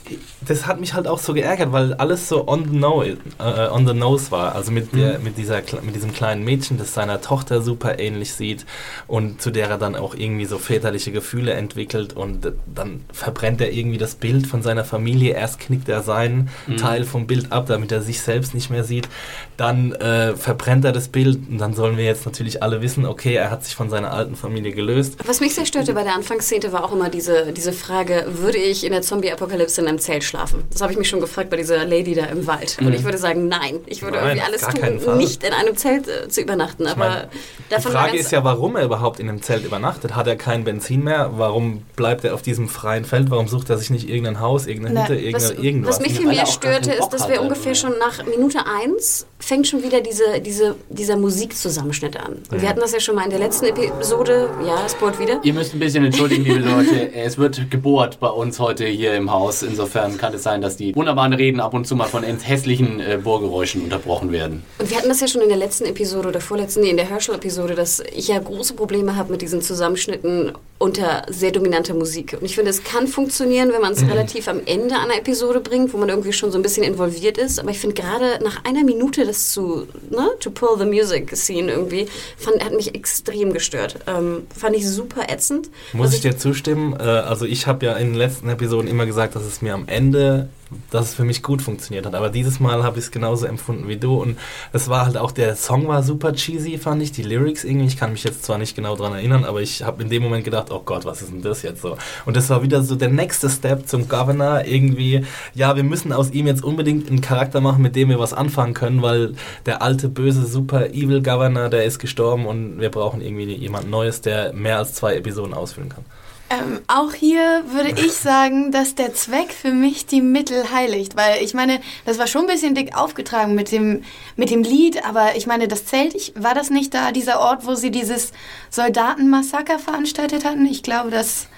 [0.46, 3.86] das hat mich halt auch so geärgert, weil alles so on the, know, uh, on
[3.86, 4.54] the nose war.
[4.54, 5.24] Also mit, der, mhm.
[5.24, 8.66] mit, dieser, mit diesem kleinen Mädchen, das seiner Tochter super ähnlich sieht
[9.06, 13.72] und zu der er dann auch irgendwie so väterliche Gefühle entwickelt und dann verbrennt er
[13.72, 15.34] irgendwie das Bild von seiner Familie.
[15.34, 16.76] Erst knickt er seinen mhm.
[16.76, 19.08] Teil vom Bild ab, damit er sich selbst nicht mehr mehr sieht,
[19.56, 23.34] dann äh, verbrennt er das Bild und dann sollen wir jetzt natürlich alle wissen, okay,
[23.34, 25.16] er hat sich von seiner alten Familie gelöst.
[25.24, 28.84] Was mich sehr störte bei der Anfangsszene war auch immer diese, diese Frage, würde ich
[28.84, 30.64] in der Zombie-Apokalypse in einem Zelt schlafen?
[30.70, 32.76] Das habe ich mich schon gefragt bei dieser Lady da im Wald.
[32.80, 32.88] Mhm.
[32.88, 36.08] Und ich würde sagen, nein, ich würde nein, irgendwie alles tun, nicht in einem Zelt
[36.08, 36.86] äh, zu übernachten.
[36.86, 37.28] Aber meine,
[37.70, 40.16] davon die Frage ist ja, warum er überhaupt in einem Zelt übernachtet.
[40.16, 41.32] Hat er kein Benzin mehr?
[41.36, 43.30] Warum bleibt er auf diesem freien Feld?
[43.30, 45.96] Warum sucht er sich nicht irgendein Haus, irgendeine Hütte, irgendeine, was, irgendwas?
[45.96, 49.66] Was mich viel mehr störte, ist, dass wir ungefähr schon nach Minute Minute 1 fängt
[49.66, 52.42] schon wieder diese, diese, dieser Musikzusammenschnitt an.
[52.50, 54.48] Und wir hatten das ja schon mal in der letzten Episode.
[54.66, 55.40] Ja, es bohrt wieder.
[55.42, 57.12] Ihr müsst ein bisschen entschuldigen, liebe Leute.
[57.24, 59.62] Es wird gebohrt bei uns heute hier im Haus.
[59.62, 63.18] Insofern kann es sein, dass die wunderbaren Reden ab und zu mal von hässlichen äh,
[63.22, 64.62] Bohrgeräuschen unterbrochen werden.
[64.78, 67.08] Und wir hatten das ja schon in der letzten Episode oder vorletzten, nee, in der
[67.08, 72.36] Herschel-Episode, dass ich ja große Probleme habe mit diesen Zusammenschnitten unter sehr dominanter Musik.
[72.38, 75.92] Und ich finde, es kann funktionieren, wenn man es relativ am Ende einer Episode bringt,
[75.92, 77.58] wo man irgendwie schon so ein bisschen involviert ist.
[77.58, 81.72] Aber ich finde gerade nach einer Minute das zu, ne, to pull the music scene
[81.72, 83.96] irgendwie, fand, hat mich extrem gestört.
[84.06, 85.70] Ähm, fand ich super ätzend.
[85.92, 86.92] Muss Was ich dir zustimmen?
[86.92, 89.88] Äh, also ich habe ja in den letzten Episoden immer gesagt, dass es mir am
[89.88, 90.48] Ende,
[90.90, 92.14] dass es für mich gut funktioniert hat.
[92.14, 94.20] Aber dieses Mal habe ich es genauso empfunden wie du.
[94.20, 94.38] Und
[94.72, 97.12] es war halt auch, der Song war super cheesy, fand ich.
[97.12, 100.02] Die Lyrics irgendwie, ich kann mich jetzt zwar nicht genau dran erinnern, aber ich habe
[100.02, 101.96] in dem Moment gedacht, oh Gott, was ist denn das jetzt so?
[102.26, 104.64] Und das war wieder so der nächste Step zum Governor.
[104.64, 105.24] Irgendwie,
[105.54, 108.74] ja, wir müssen aus ihm jetzt unbedingt einen Charakter machen, mit dem wir was anfangen
[108.74, 109.34] können, weil
[109.66, 114.20] der alte, böse, super evil Governor, der ist gestorben und wir brauchen irgendwie jemand Neues,
[114.20, 116.04] der mehr als zwei Episoden ausfüllen kann.
[116.50, 121.16] Ähm, auch hier würde ich sagen, dass der Zweck für mich die Mittel heiligt.
[121.16, 124.04] Weil ich meine, das war schon ein bisschen dick aufgetragen mit dem,
[124.36, 127.66] mit dem Lied, aber ich meine, das Zelt, ich, war das nicht da, dieser Ort,
[127.66, 128.32] wo sie dieses
[128.70, 130.66] Soldatenmassaker veranstaltet hatten?
[130.66, 131.48] Ich glaube, dass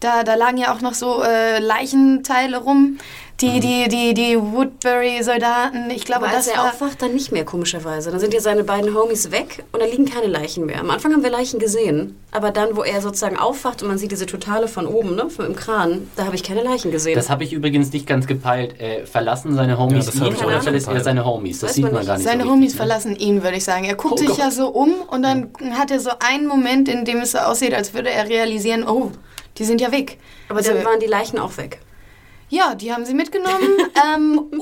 [0.00, 2.98] da, da lagen ja auch noch so äh, Leichenteile rum.
[3.42, 6.70] Die, die, die, die Woodbury-Soldaten, ich glaube, Aber als das er war...
[6.70, 8.10] aufwacht, dann nicht mehr, komischerweise.
[8.10, 10.80] Dann sind ja seine beiden Homies weg und da liegen keine Leichen mehr.
[10.80, 14.10] Am Anfang haben wir Leichen gesehen, aber dann, wo er sozusagen aufwacht und man sieht
[14.10, 17.14] diese Totale von oben, ne, vom, im Kran, da habe ich keine Leichen gesehen.
[17.14, 18.80] Das habe ich übrigens nicht ganz gepeilt.
[18.80, 21.58] Äh, verlassen seine Homies Ja, das ihn oder verlässt er seine Homies?
[21.60, 22.86] Das Weiß sieht man man gar nicht Seine so Homies richtig, ne?
[22.86, 23.84] verlassen ihn, würde ich sagen.
[23.84, 24.38] Er guckt Oh sich Gott.
[24.38, 27.74] ja so um und dann hat er so einen Moment, in dem es so aussieht,
[27.74, 29.12] als würde er realisieren, oh,
[29.58, 30.16] die sind ja weg.
[30.48, 31.80] aber Also, dann waren die Leichen auch weg.
[32.48, 33.68] Ja, die haben sie mitgenommen,
[34.14, 34.60] ähm, um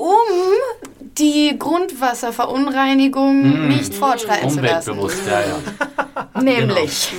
[1.17, 4.91] die Grundwasserverunreinigung nicht fortschreiten zu lassen.
[4.91, 6.29] Umweltbewusst, ja, ja.
[6.41, 7.13] Nämlich.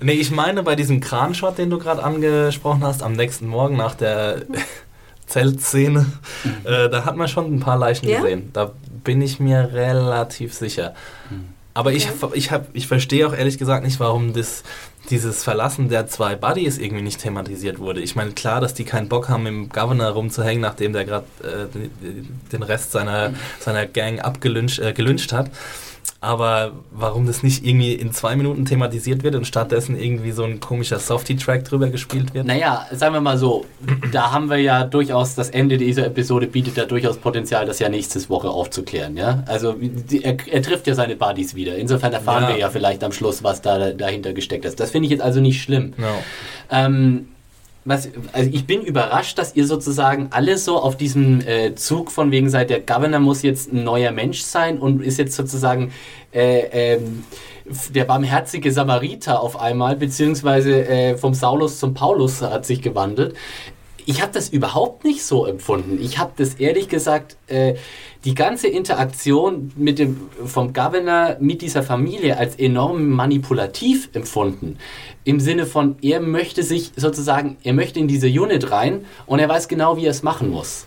[0.00, 3.94] Nee, ich meine bei diesem Kranshot, den du gerade angesprochen hast, am nächsten Morgen nach
[3.94, 4.42] der
[5.26, 6.06] Zeltszene,
[6.64, 8.20] äh, da hat man schon ein paar Leichen Ja?
[8.20, 8.50] gesehen.
[8.52, 8.72] Da
[9.04, 10.94] bin ich mir relativ sicher.
[11.74, 14.62] Aber ich, ich, hab, ich verstehe auch ehrlich gesagt nicht, warum das,
[15.08, 18.00] dieses Verlassen der zwei Buddies irgendwie nicht thematisiert wurde.
[18.00, 21.66] Ich meine, klar, dass die keinen Bock haben, im Governor rumzuhängen, nachdem der gerade äh,
[21.72, 25.50] den- den Rest seiner, seiner Gang abgelünscht äh, gelünscht hat.
[26.24, 30.60] Aber warum das nicht irgendwie in zwei Minuten thematisiert wird und stattdessen irgendwie so ein
[30.60, 32.46] komischer Softie-Track drüber gespielt wird?
[32.46, 33.64] Naja, sagen wir mal so,
[34.12, 37.88] da haben wir ja durchaus, das Ende dieser Episode bietet ja durchaus Potenzial, das ja
[37.88, 39.42] nächste Woche aufzuklären, ja?
[39.48, 39.74] Also
[40.22, 41.74] er, er trifft ja seine Buddies wieder.
[41.76, 42.48] Insofern erfahren Ja.
[42.50, 44.78] wir ja vielleicht am Schluss, was da dahinter gesteckt ist.
[44.78, 45.92] Das finde ich jetzt also nicht schlimm.
[45.96, 46.06] No.
[46.70, 47.26] Ähm,
[47.84, 52.30] was, also ich bin überrascht, dass ihr sozusagen alle so auf diesem äh, Zug von
[52.30, 55.92] wegen seid, der Governor muss jetzt ein neuer Mensch sein und ist jetzt sozusagen
[56.32, 57.24] äh, ähm,
[57.90, 63.34] der barmherzige Samariter auf einmal, beziehungsweise äh, vom Saulus zum Paulus hat sich gewandelt.
[64.04, 65.98] Ich habe das überhaupt nicht so empfunden.
[66.00, 67.74] Ich habe das ehrlich gesagt, äh,
[68.24, 74.78] die ganze Interaktion mit dem, vom Governor mit dieser Familie als enorm manipulativ empfunden.
[75.24, 79.48] Im Sinne von, er möchte sich sozusagen, er möchte in diese Unit rein und er
[79.48, 80.86] weiß genau, wie er es machen muss.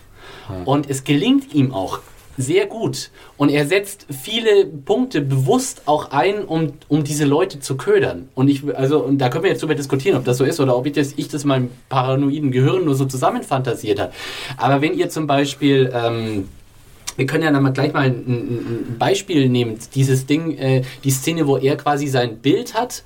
[0.64, 2.00] Und es gelingt ihm auch
[2.38, 3.10] sehr gut.
[3.36, 8.28] Und er setzt viele Punkte bewusst auch ein, um, um diese Leute zu ködern.
[8.34, 10.76] Und ich, also, und da können wir jetzt drüber diskutieren, ob das so ist oder
[10.76, 14.12] ob ich das, ich das in meinem paranoiden Gehirn nur so zusammenfantasiert habe.
[14.56, 16.48] Aber wenn ihr zum Beispiel, ähm,
[17.16, 19.78] wir können ja dann mal gleich mal ein, ein, Beispiel nehmen.
[19.94, 23.04] Dieses Ding, äh, die Szene, wo er quasi sein Bild hat.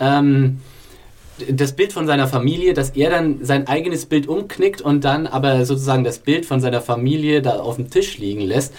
[0.00, 0.58] Ähm,
[1.48, 5.64] das Bild von seiner Familie, dass er dann sein eigenes Bild umknickt und dann aber
[5.64, 8.74] sozusagen das Bild von seiner Familie da auf dem Tisch liegen lässt.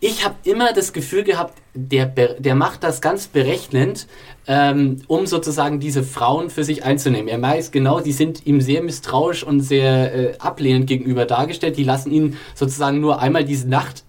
[0.00, 4.06] Ich habe immer das Gefühl gehabt, der, der macht das ganz berechnend,
[4.46, 7.28] ähm, um sozusagen diese Frauen für sich einzunehmen.
[7.28, 11.76] Er weiß genau, die sind ihm sehr misstrauisch und sehr äh, ablehnend gegenüber dargestellt.
[11.76, 14.04] Die lassen ihn sozusagen nur einmal diese Nacht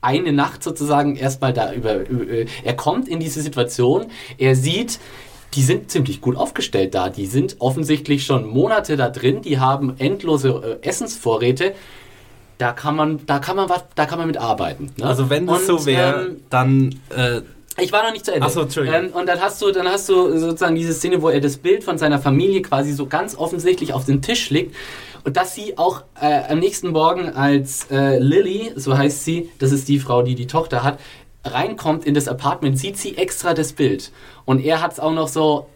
[0.00, 2.08] eine Nacht sozusagen erstmal da über.
[2.08, 4.06] über- Er kommt in diese Situation,
[4.38, 5.00] er sieht,
[5.54, 7.08] die sind ziemlich gut aufgestellt da.
[7.08, 11.72] Die sind offensichtlich schon Monate da drin, die haben endlose äh, Essensvorräte.
[12.58, 14.92] Da kann man, da kann man was, da kann man mit arbeiten.
[14.96, 15.06] Ne?
[15.06, 17.40] Also wenn das Und, so wäre, ähm, dann äh,
[17.80, 18.46] ich war noch nicht zu Ende.
[18.46, 19.04] Ach so, Entschuldigung.
[19.04, 21.84] Ähm, und dann hast du, dann hast du sozusagen diese Szene, wo er das Bild
[21.84, 24.74] von seiner Familie quasi so ganz offensichtlich auf den Tisch legt.
[25.24, 29.72] Und dass sie auch äh, am nächsten Morgen als äh, Lily, so heißt sie, das
[29.72, 30.98] ist die Frau, die die Tochter hat,
[31.44, 34.10] reinkommt in das Apartment, sieht sie extra das Bild.
[34.44, 35.68] Und er hat es auch noch so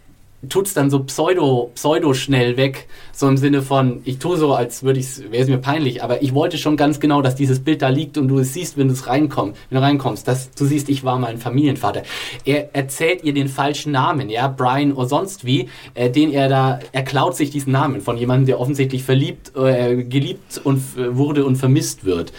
[0.48, 2.88] tut's dann so pseudo, pseudo schnell weg.
[3.12, 6.22] So im Sinne von, ich tue so, als würde ich, wäre es mir peinlich, aber
[6.22, 8.88] ich wollte schon ganz genau, dass dieses Bild da liegt und du es siehst, wenn
[8.90, 12.02] es reinkommst, wenn du reinkommst, dass du siehst, ich war mein Familienvater.
[12.44, 16.80] Er erzählt ihr den falschen Namen, ja, Brian oder sonst wie, äh, den er da,
[16.90, 21.44] er klaut sich diesen Namen von jemandem, der offensichtlich verliebt, äh, geliebt und äh, wurde
[21.44, 22.32] und vermisst wird.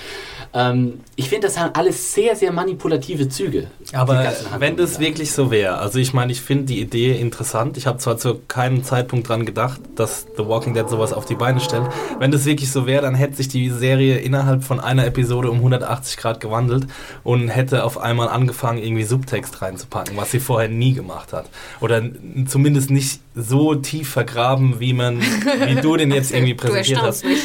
[0.56, 3.68] Ähm, ich finde, das haben alles sehr, sehr manipulative Züge.
[3.92, 5.00] Aber wenn das da.
[5.00, 7.78] wirklich so wäre, also ich meine, ich finde die Idee interessant.
[7.78, 11.36] Ich habe zwar zu keinem Zeitpunkt dran gedacht, dass The Walking Dead sowas auf die
[11.36, 11.86] Beine stellt.
[12.20, 15.58] Wenn das wirklich so wäre, dann hätte sich die Serie innerhalb von einer Episode um
[15.58, 16.88] 180 Grad gewandelt
[17.24, 21.50] und hätte auf einmal angefangen, irgendwie Subtext reinzupacken, was sie vorher nie gemacht hat.
[21.82, 22.02] Oder
[22.48, 27.26] zumindest nicht so tief vergraben, wie man, wie du den jetzt irgendwie Du präsentiert hast.
[27.26, 27.39] mich.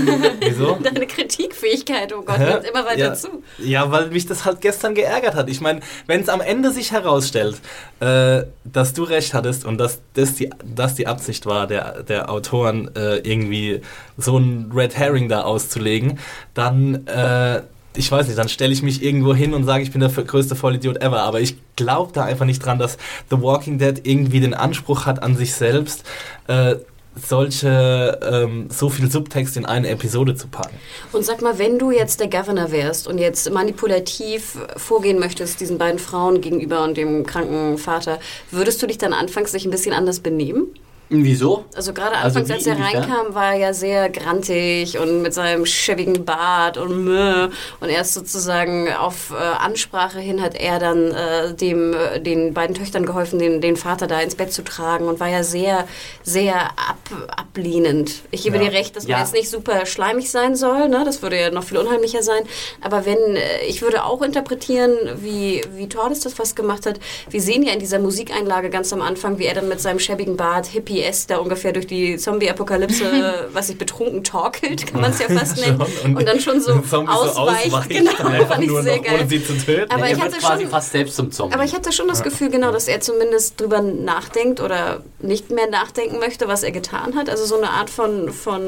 [0.40, 0.78] Wieso?
[0.82, 2.51] Deine Kritikfähigkeit, oh Gott, Hä?
[2.54, 3.42] Nimmt immer weiter ja, zu.
[3.58, 5.48] Ja, weil mich das halt gestern geärgert hat.
[5.48, 7.60] Ich meine, wenn es am Ende sich herausstellt,
[8.00, 12.30] äh, dass du recht hattest und dass das die, dass die Absicht war, der, der
[12.30, 13.80] Autoren äh, irgendwie
[14.16, 16.18] so ein Red Herring da auszulegen,
[16.54, 17.62] dann, äh,
[17.94, 20.56] ich weiß nicht, dann stelle ich mich irgendwo hin und sage, ich bin der größte
[20.56, 21.22] Vollidiot ever.
[21.22, 22.96] Aber ich glaube da einfach nicht dran, dass
[23.30, 26.04] The Walking Dead irgendwie den Anspruch hat an sich selbst,
[26.46, 26.76] äh,
[27.14, 30.76] solche, ähm, so viel Subtext in eine Episode zu packen.
[31.12, 35.78] Und sag mal, wenn du jetzt der Governor wärst und jetzt manipulativ vorgehen möchtest, diesen
[35.78, 38.18] beiden Frauen gegenüber und dem kranken Vater,
[38.50, 40.68] würdest du dich dann anfangs sich ein bisschen anders benehmen?
[41.14, 41.66] Wieso?
[41.74, 45.34] Also gerade Also anfangs, wie, als er reinkam, war er ja sehr grantig und mit
[45.34, 47.48] seinem schäbigen Bart und Mö.
[47.80, 52.74] Und erst sozusagen auf äh, Ansprache hin hat er dann äh, dem, äh, den beiden
[52.74, 55.86] Töchtern geholfen, den, den Vater da ins Bett zu tragen und war ja sehr,
[56.22, 56.96] sehr ab,
[57.36, 58.22] ablehnend.
[58.30, 58.62] Ich gebe Ja.
[58.64, 59.16] dir recht, dass Ja.
[59.16, 61.02] man jetzt nicht super schleimig sein soll, ne?
[61.04, 62.42] das würde ja noch viel unheimlicher sein.
[62.80, 66.98] Aber wenn, äh, ich würde auch interpretieren, wie, wie Tordes das fast gemacht hat.
[67.28, 70.38] Wir sehen ja in dieser Musikeinlage ganz am Anfang, wie er dann mit seinem schäbigen
[70.38, 75.18] Bart Hippie S da ungefähr durch die Zombie-Apokalypse, was sich betrunken torkelt, kann man es
[75.18, 75.80] ja fast nennen.
[76.02, 76.16] Schon.
[76.16, 77.88] Und, dann schon so ausweicht.
[77.88, 79.26] Genau, einfach fand ich sehr noch, ohne geil.
[79.28, 79.90] sie zu töten.
[79.92, 81.54] Aber er ich hatte quasi schon- fast selbst zum Zombie.
[81.54, 85.68] Aber ich hatte schon das Gefühl, genau, dass er zumindest drüber nachdenkt oder nicht mehr
[85.68, 87.28] nachdenken möchte, was er getan hat.
[87.28, 88.62] Also so eine Art von, von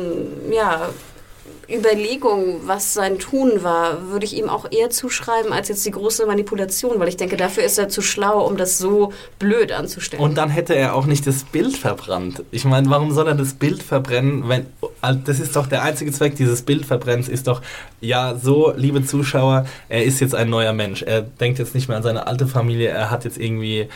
[0.52, 0.88] ja,
[1.68, 6.26] Überlegung, was sein Tun war, würde ich ihm auch eher zuschreiben als jetzt die große
[6.26, 10.22] Manipulation, weil ich denke, dafür ist er zu schlau, um das so blöd anzustellen.
[10.22, 12.42] Und dann hätte er auch nicht das Bild verbrannt.
[12.50, 14.66] Ich meine, warum soll er das Bild verbrennen, wenn
[15.04, 17.60] also das ist doch der einzige Zweck dieses Bildverbrennens ist doch
[18.00, 21.02] ja so, liebe Zuschauer, er ist jetzt ein neuer Mensch.
[21.02, 23.88] Er denkt jetzt nicht mehr an seine alte Familie, er hat jetzt irgendwie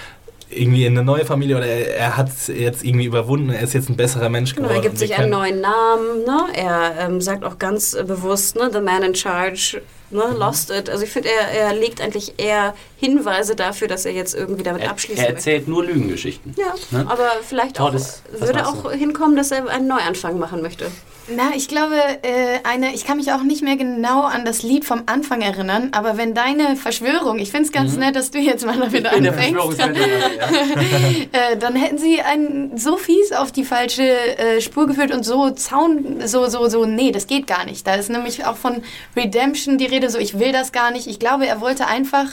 [0.51, 3.89] irgendwie eine neue Familie oder er, er hat es jetzt irgendwie überwunden, er ist jetzt
[3.91, 4.83] ein besserer Mensch Genau, geworden.
[4.85, 6.25] er gibt sich einen neuen Namen.
[6.25, 6.39] Ne?
[6.55, 10.37] Er ähm, sagt auch ganz bewusst, ne, The Man in Charge ne, Mhm.
[10.39, 10.89] lost it.
[10.89, 14.83] Also ich finde, er, er legt eigentlich eher Hinweise dafür, dass er jetzt irgendwie damit
[14.83, 15.37] er, abschließen er möchte.
[15.37, 16.55] erzählt nur Lügengeschichten.
[16.59, 17.07] Ja, Ne?
[17.09, 20.91] aber vielleicht auch, was würde auch hinkommen, dass er einen Neuanfang machen möchte.
[21.31, 24.87] Na, ich glaube, äh, eine, ich kann mich auch nicht mehr genau an das Lied
[24.87, 28.65] vom Anfang erinnern, aber wenn deine Verschwörung, ich finde es ganz nett, dass du jetzt
[28.65, 29.87] mal damit In der anfängst, ja.
[31.33, 34.03] äh, dann hätten sie einen so fies auf die falsche
[34.39, 37.87] äh, Spur geführt und so Zaun, so, so, so, nee, das geht gar nicht.
[37.87, 38.83] Da ist nämlich auch von
[39.15, 41.07] Redemption die Rede, so ich will das gar nicht.
[41.07, 42.27] Ich glaube, er wollte einfach,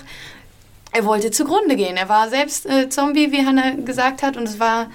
[0.96, 1.98] er wollte zugrunde gehen.
[1.98, 4.88] Er war selbst äh, Zombie, wie Hannah gesagt hat, und es war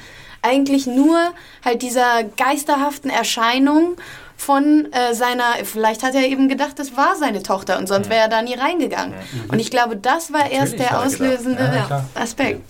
[0.43, 1.19] eigentlich nur
[1.65, 3.97] halt dieser geisterhaften Erscheinung
[4.37, 8.23] von äh, seiner, vielleicht hat er eben gedacht, das war seine Tochter und sonst wäre
[8.23, 9.13] er da nie reingegangen.
[9.49, 11.21] Und ich glaube, das war erst Natürlich der hat er gedacht.
[11.21, 12.05] auslösende Ja.
[12.15, 12.63] Aspekt.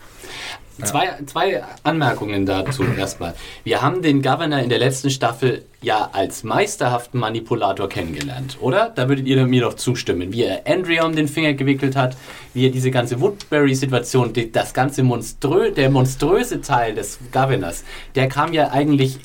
[0.82, 3.34] Zwei, zwei Anmerkungen dazu erstmal.
[3.64, 8.90] Wir haben den Governor in der letzten Staffel ja als meisterhaften Manipulator kennengelernt, oder?
[8.94, 10.32] Da würdet ihr mir doch zustimmen.
[10.32, 12.16] Wie er Andrea um den Finger gewickelt hat,
[12.54, 17.84] wie er diese ganze Woodbury-Situation, das ganze monströ der monströse Teil des Governors,
[18.14, 19.18] der kam ja eigentlich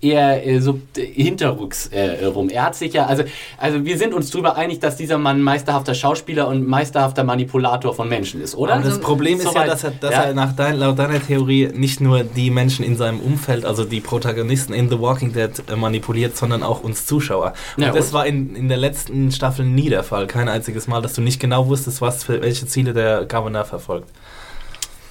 [0.00, 2.48] eher äh, so äh, hinterrücks äh, rum.
[2.48, 3.24] Er hat sich ja, also,
[3.56, 8.08] also wir sind uns darüber einig, dass dieser Mann meisterhafter Schauspieler und meisterhafter Manipulator von
[8.08, 8.74] Menschen ist, oder?
[8.74, 10.22] Aber das Problem ist ja, dass er, dass ja.
[10.24, 14.00] er nach dein, laut deiner Theorie nicht nur die Menschen in seinem Umfeld, also die
[14.00, 17.54] Protagonisten in The Walking Dead äh, manipuliert, sondern auch uns Zuschauer.
[17.76, 20.26] Und Ja, das war in, in der letzten Staffel nie der Fall.
[20.26, 24.10] Kein einziges Mal, dass du nicht genau wusstest, was für welche Ziele der Governor verfolgt.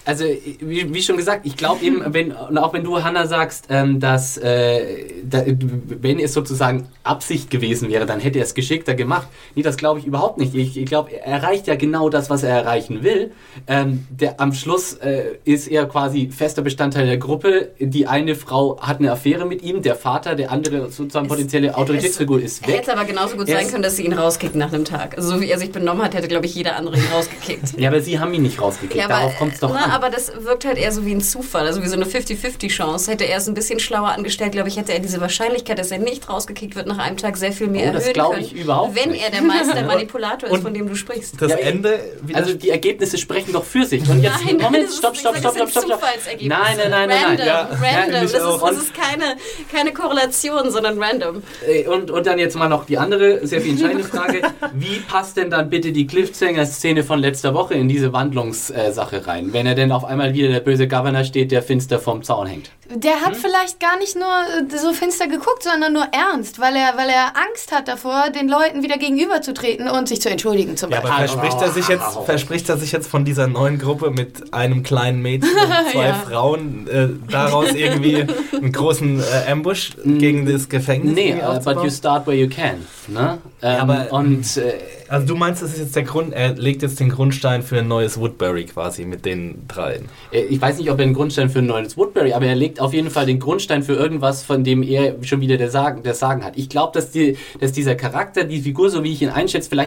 [0.08, 3.66] Also, wie, wie schon gesagt, ich glaube eben, wenn, und auch wenn du, Hanna, sagst,
[3.70, 8.96] ähm, dass, äh, da, wenn es sozusagen Absicht gewesen wäre, dann hätte er es geschickter
[8.96, 9.28] gemacht.
[9.56, 10.56] Nee, das glaube ich überhaupt nicht.
[10.56, 13.32] Ich, ich glaube, er erreicht ja genau das, was er erreichen will.
[13.68, 17.72] Ähm, der, am Schluss äh, ist er quasi fester Bestandteil der Gruppe.
[17.80, 22.42] Die eine Frau hat eine Affäre mit ihm, der Vater, der andere sozusagen potenzielle Autoritätsfigur
[22.42, 22.78] ist weg.
[22.78, 25.18] Hätte aber genauso gut Er sein können, dass sie ihn rauskicken nach einem Tag.
[25.18, 27.78] Also so wie er sich benommen hat, hätte, glaube ich, jeder andere ihn rausgekickt.
[27.78, 28.96] Ja, aber sie haben ihn nicht rausgekriegt.
[28.96, 29.97] Ja, aber, Darauf kommt es doch ne, an.
[29.98, 33.12] Aber das wirkt halt eher so wie ein Zufall, also wie so eine 50-50-Chance.
[33.12, 35.98] Hätte er es ein bisschen schlauer angestellt, glaube ich, hätte er diese Wahrscheinlichkeit, dass er
[36.00, 38.46] nicht rausgekickt wird, nach einem Tag sehr viel mehr Oh, das erhöhen glaube können.
[38.46, 39.24] ich überhaupt Wenn nicht.
[39.24, 41.42] er der Meister Manipulator ist, Und von dem du sprichst.
[41.42, 42.00] Das Ja, Ende
[42.34, 44.08] Also die Ergebnisse sprechen doch für sich.
[44.10, 46.42] Und jetzt, Nein, Moment, das ist- stopp, stopp, stopp, das stopp, sind stopp, stopp.
[46.42, 47.48] Nein, nein, nein, nein, Random, nein.
[47.48, 48.14] Ja, random.
[48.14, 49.36] ja, das, ist, das ist keine,
[49.72, 51.44] keine Korrelation, sondern random.
[51.90, 54.42] Und, und dann jetzt mal noch die andere sehr viel entscheidende Frage.
[54.74, 59.54] Wie passt denn dann bitte die Cliffhanger-Szene von letzter Woche in diese Wandlungssache rein?
[59.54, 62.72] Wenn er denn auf einmal wieder der böse Governor steht, der finster vom Zaun hängt.
[62.94, 63.26] Der Hm?
[63.26, 67.10] hat vielleicht gar nicht nur äh, so finster geguckt, sondern nur ernst, weil er, weil
[67.10, 71.10] er Angst hat davor, den Leuten wieder gegenüberzutreten und sich zu entschuldigen zum Ja, aber
[71.10, 71.28] Beispiel.
[71.40, 75.22] verspricht er sich jetzt, verspricht er sich jetzt von dieser neuen Gruppe mit einem kleinen
[75.22, 76.14] Mädchen und zwei Ja.
[76.14, 81.14] Frauen äh, daraus irgendwie einen großen äh, Ambush gegen das Gefängnis?
[81.14, 82.86] Nee, uh, but you start where you can.
[83.08, 83.38] Ne?
[83.62, 84.74] Ähm, aber- und äh,
[85.10, 87.88] Also du meinst, das ist jetzt der Grund, er legt jetzt den Grundstein für ein
[87.88, 90.06] neues Woodbury quasi mit den dreien.
[90.32, 92.80] äh, ich weiß nicht, ob er einen Grundstein für ein neues Woodbury, aber er legt
[92.80, 96.14] auf jeden Fall den Grundstein für irgendwas, von dem er schon wieder der Sagen, der
[96.14, 96.58] Sagen hat.
[96.58, 99.87] Ich glaube, dass, die, dass dieser Charakter, die Figur, so wie ich ihn einschätze, vielleicht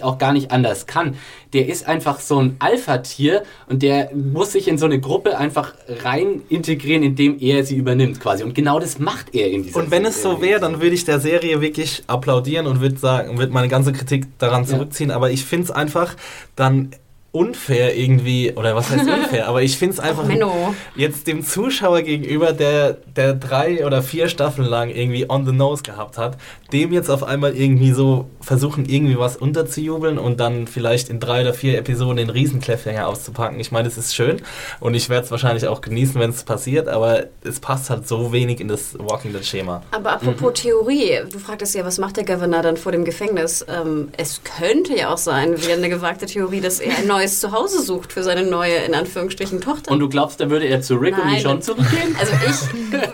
[0.00, 1.16] Auch gar nicht anders kann.
[1.52, 5.74] Der ist einfach so ein Alpha-Tier und der muss sich in so eine Gruppe einfach
[5.86, 8.42] rein integrieren, indem er sie übernimmt quasi.
[8.42, 11.04] Und genau das macht er in dieser Und wenn es so wäre, dann würde ich
[11.04, 15.10] der Serie wirklich applaudieren und würde sagen, würde meine ganze Kritik daran zurückziehen.
[15.10, 16.16] Aber ich finde es einfach
[16.56, 16.92] dann
[17.32, 20.74] unfair irgendwie, oder was heißt unfair, aber ich finde es einfach Menno.
[20.94, 25.82] jetzt dem Zuschauer gegenüber, der, der drei oder vier Staffeln lang irgendwie on the nose
[25.82, 26.36] gehabt hat,
[26.74, 31.40] dem jetzt auf einmal irgendwie so versuchen, irgendwie was unterzujubeln und dann vielleicht in drei
[31.40, 33.58] oder vier Episoden den Riesen-Cliffhanger auszupacken.
[33.60, 34.42] Ich meine, es ist schön
[34.80, 38.32] und ich werde es wahrscheinlich auch genießen, wenn es passiert, aber es passt halt so
[38.34, 39.82] wenig in das Walking Dead-Schema.
[39.90, 43.64] Aber apropos Theorie, du fragtest ja, was macht der Governor dann vor dem Gefängnis?
[43.68, 47.82] Ähm, es könnte ja auch sein, wieder eine gewagte Theorie, dass er ein neues Zuhause
[47.82, 49.90] sucht für seine neue, in Anführungsstrichen, Tochter.
[49.90, 52.16] Und du glaubst, da würde er zu Rick und Nein, die schon das- zurückgehen?
[52.20, 52.90] also ich.
[52.90, 53.10] du, Das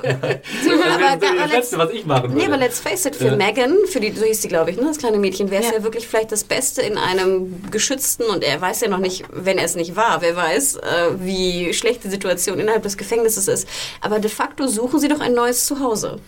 [0.94, 2.46] aber, wäre das aber let's, Letzte, was ich machen nee, würde.
[2.54, 3.36] aber let's face it, für Ja.
[3.36, 5.76] Megan, für die, so hieß sie, glaube ich, ne, das kleine Mädchen, wäre es Ja.
[5.78, 5.82] ja.
[5.82, 9.64] wirklich vielleicht das Beste in einem geschützten, und er weiß ja noch nicht, wenn er
[9.64, 10.80] es nicht war, wer weiß, äh,
[11.20, 13.68] wie schlecht die Situation innerhalb des Gefängnisses ist.
[14.00, 16.18] Aber de facto suchen sie doch ein neues Zuhause.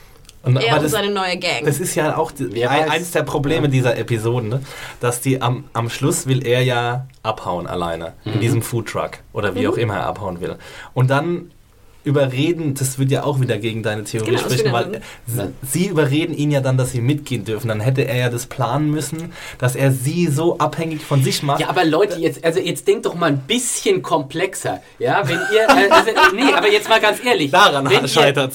[0.42, 1.64] Und, Er aber und das, seine neue Gang.
[1.66, 4.62] das ist ja auch die, eins der Probleme dieser Episoden, ne?
[4.98, 8.32] dass die am, am Schluss will er ja abhauen alleine Mhm.
[8.34, 10.56] in diesem Foodtruck oder wie auch immer er abhauen will.
[10.94, 11.50] Und dann
[12.04, 15.86] überreden, das wird ja auch wieder gegen deine Theorie Genau, sprechen, weil dann- sie, sie
[15.86, 17.68] überreden ihn ja dann, dass sie mitgehen dürfen.
[17.68, 21.60] Dann hätte er ja das planen müssen, dass er sie so abhängig von sich macht.
[21.60, 24.80] Ja, aber Leute, jetzt, also jetzt denkt doch mal ein bisschen komplexer.
[24.98, 27.50] Ja, wenn ihr, äh, also, nee, aber jetzt mal ganz ehrlich.
[27.50, 27.84] Daran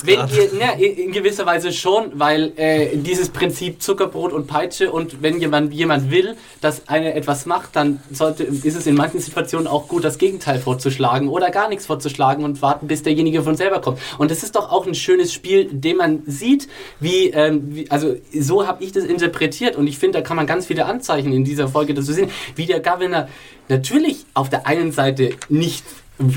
[0.06, 0.32] wenn grad.
[0.34, 5.40] ihr, na, in gewisser Weise schon, weil äh, dieses Prinzip Zuckerbrot und Peitsche und wenn
[5.40, 9.88] jemand, jemand will, dass einer etwas macht, dann sollte, ist es in manchen Situationen auch
[9.88, 14.00] gut, das Gegenteil vorzuschlagen oder gar nichts vorzuschlagen und warten, bis derjenige von selber kommt.
[14.18, 16.68] Und das ist doch auch ein schönes Spiel, dem man sieht,
[17.00, 20.48] wie, ähm, wie also so habe ich das interpretiert und ich finde, da kann man
[20.48, 23.28] ganz viele Anzeichen in dieser Folge dazu sehen, wie der Governor
[23.70, 25.84] natürlich auf der einen Seite nicht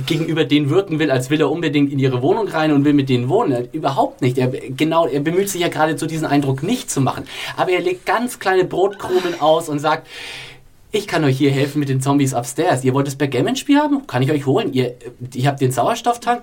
[0.07, 3.09] gegenüber denen wirken will, als will er unbedingt in ihre Wohnung rein und will mit
[3.09, 3.69] denen wohnen.
[3.73, 4.37] Überhaupt nicht.
[4.39, 7.25] Er, genau, er bemüht sich ja geradezu, diesen Eindruck nicht zu machen.
[7.57, 10.09] Aber er legt ganz kleine Brotkrumen aus und sagt,
[10.91, 12.83] ich kann euch hier helfen mit den Zombies upstairs.
[12.83, 14.07] Ihr wollt das Backgammon-Spiel haben?
[14.07, 14.73] Kann ich euch holen.
[14.73, 14.95] Ihr,
[15.35, 16.43] ihr habt den Sauerstofftank?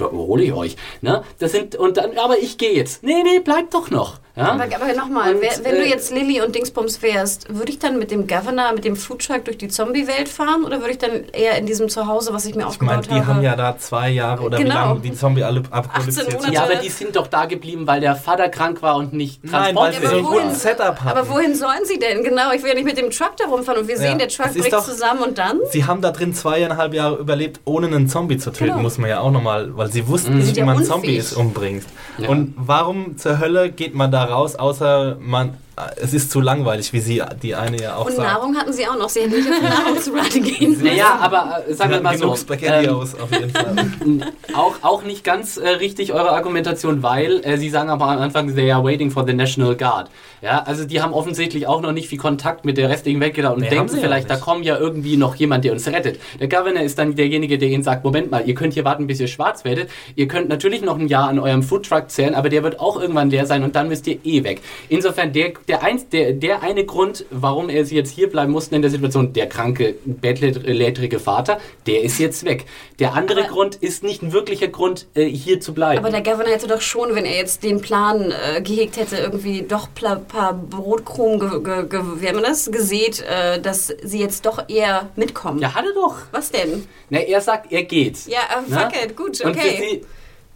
[0.00, 0.76] Hole ich euch.
[1.00, 1.22] Ne?
[1.38, 3.02] Das sind, und dann, aber ich gehe jetzt.
[3.02, 4.18] Nee, nee, bleibt doch noch.
[4.40, 4.52] Ja?
[4.52, 8.10] Aber, aber nochmal, wenn du äh, jetzt Lilly und Dingsbums wärst, würde ich dann mit
[8.10, 11.66] dem Governor, mit dem Foodtruck durch die Zombie-Welt fahren oder würde ich dann eher in
[11.66, 13.26] diesem Zuhause, was ich mir ich meine, aufgebaut die habe?
[13.26, 14.74] haben ja da zwei Jahre oder wie Genau.
[14.74, 16.52] lange die 18 Zombie-Apokalypse jetzt Monate.
[16.54, 19.74] ja, aber die sind doch da geblieben, weil der Vater krank war und nicht Nein,
[19.76, 21.08] weil sie so wohin- guten Setup haben.
[21.18, 22.22] Aber wohin sollen sie denn?
[22.24, 24.52] Genau, ich will ja nicht mit dem Truck da rumfahren und wir sehen, der Truck
[24.54, 25.58] bricht doch- zusammen und dann?
[25.70, 28.82] Sie haben da drin zweieinhalb Jahre überlebt, ohne einen Zombie zu töten, Genau.
[28.82, 30.38] muss man ja auch nochmal, weil sie wussten Mhm.
[30.38, 30.84] nicht, wie ja man.
[30.84, 31.84] Zombies umbringt.
[32.18, 32.28] Ja.
[32.28, 35.56] Und warum zur Hölle geht man da raus, außer man
[35.96, 38.28] es ist zu langweilig, wie sie die eine ja auch Und sagt.
[38.28, 39.08] Nahrung hatten sie auch noch.
[39.08, 40.84] Sie hätten nicht auf Nahrungsrate gehen müssen.
[40.84, 42.36] Naja, aber äh, sagen Sie wir mal so.
[42.36, 43.74] Spaghetti ähm, aus, auf jeden Fall.
[44.54, 48.54] auch, auch nicht ganz äh, richtig eure Argumentation, weil äh, sie sagen aber am Anfang,
[48.54, 50.10] they are waiting for the National Guard.
[50.42, 53.56] Ja, also die haben offensichtlich auch noch nicht viel Kontakt mit der restlichen Welt gehabt
[53.56, 56.18] und Nee, denken ja vielleicht, da kommt ja irgendwie noch jemand, der uns rettet.
[56.38, 59.20] Der Governor ist dann derjenige, der ihnen sagt, Moment mal, ihr könnt hier warten, bis
[59.20, 59.90] ihr schwarz werdet.
[60.16, 63.28] Ihr könnt natürlich noch ein Jahr an eurem Foodtruck zählen, aber der wird auch irgendwann
[63.28, 64.62] leer sein und dann müsst ihr eh weg.
[64.88, 68.74] Insofern, der, der, eins, der, der eine Grund, warum er sie jetzt hier bleiben mussten
[68.74, 72.64] in der Situation, der kranke, bettlägerige Vater, der ist jetzt weg.
[72.98, 75.98] Der andere Aber- Grund ist nicht ein wirklicher Grund, äh, hier zu bleiben.
[76.04, 79.62] Aber der Governor hätte doch schon, wenn er jetzt den Plan äh, gehegt hätte, irgendwie
[79.62, 84.18] doch ein paar Brotkrumen ge, ge, ge, wie haben wir das, gesät, äh, dass sie
[84.18, 85.60] jetzt doch eher mitkommen.
[85.60, 86.16] ja, hat er doch.
[86.32, 86.84] Was denn?
[87.10, 88.26] Na, er sagt, er geht.
[88.26, 89.04] Ja, äh, fuck Na?
[89.04, 90.02] it, gut, okay.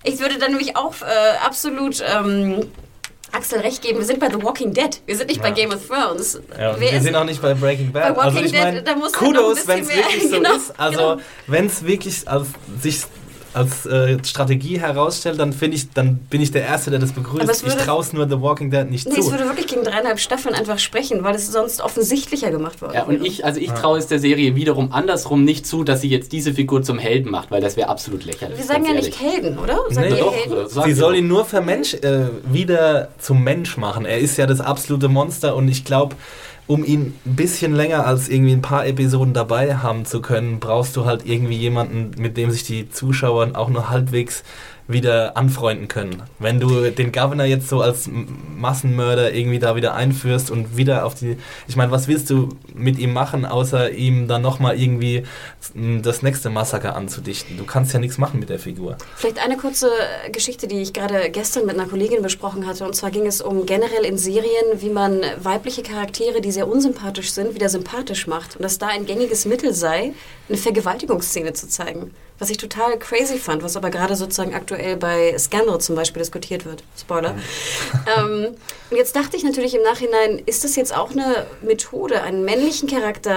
[0.03, 2.67] Ich würde dann nämlich auch äh, absolut ähm,
[3.35, 3.99] Axel recht geben.
[3.99, 5.01] Wir sind bei The Walking Dead.
[5.07, 6.41] Wir sind nicht bei Game of Thrones.
[6.59, 8.15] Ja, wir sind auch nicht bei Breaking Bad.
[8.15, 10.79] Bei also Walking ich Dead, meine, Kudos, wenn es wirklich so genau, ist.
[10.79, 11.21] Also genau.
[11.47, 12.49] wenn es wirklich als
[12.81, 13.03] sich
[13.55, 17.49] als äh, Strategie herausstellt, dann finde ich, dann bin ich der Erste, der das begrüßt.
[17.49, 19.31] es würde- ich traue es nur The Walking Dead nicht Nee, es zu.
[19.33, 23.15] würde wirklich gegen dreieinhalb Staffeln einfach sprechen, weil es sonst offensichtlicher gemacht worden Ja, und
[23.15, 23.27] wäre.
[23.27, 26.53] ich, also ich traue es der Serie wiederum andersrum nicht zu, dass sie jetzt diese
[26.55, 28.59] Figur zum Helden macht, weil das wäre absolut lächerlich.
[28.59, 29.35] Wir sagen ja nicht ehrlich.
[29.35, 29.79] Helden, oder?
[29.91, 30.69] Sagen Nee, Doch, Helden?
[30.85, 34.05] Sie soll ihn nur vermensch, äh, wieder zum Mensch machen.
[34.05, 36.17] Er ist ja das absolute Monster und ich glaube,
[36.67, 40.97] um ihn ein bisschen länger als irgendwie ein paar Episoden dabei haben zu können, brauchst
[40.97, 44.45] du halt irgendwie jemanden, mit dem sich die Zuschauer auch nur halbwegs
[44.87, 46.23] wieder anfreunden können.
[46.39, 51.15] Wenn du den Governor jetzt so als Massenmörder irgendwie da wieder einführst und wieder auf
[51.15, 55.25] die, ich meine, was willst du mit ihm machen, außer ihm dann nochmal irgendwie
[55.75, 57.57] das nächste Massaker anzudichten?
[57.57, 58.99] Du kannst ja nichts machen mit der Figur.
[59.17, 59.89] Vielleicht eine kurze
[60.33, 62.85] Geschichte, die ich gerade gestern mit einer Kollegin besprochen hatte.
[62.85, 64.45] Und zwar ging es um generell in Serien,
[64.77, 68.57] wie man weibliche Charaktere, die sehr unsympathisch sind, wieder sympathisch macht.
[68.57, 70.13] Und dass da ein gängiges Mittel sei,
[70.49, 72.15] eine Vergewaltigungsszene zu zeigen.
[72.39, 76.67] Was ich total crazy fand, was aber gerade sozusagen aktuell bei Scandal zum Beispiel diskutiert
[76.67, 76.83] wird.
[76.99, 77.37] Spoiler.
[78.19, 78.55] ähm,
[78.91, 82.89] und jetzt dachte ich natürlich im Nachhinein, ist das jetzt auch eine Methode, einen männlichen
[82.89, 83.37] Charakter,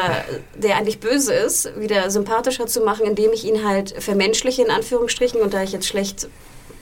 [0.55, 5.41] der eigentlich böse ist, wieder sympathischer zu machen, indem ich ihn halt vermenschliche, in Anführungsstrichen,
[5.41, 6.27] und da ich jetzt schlecht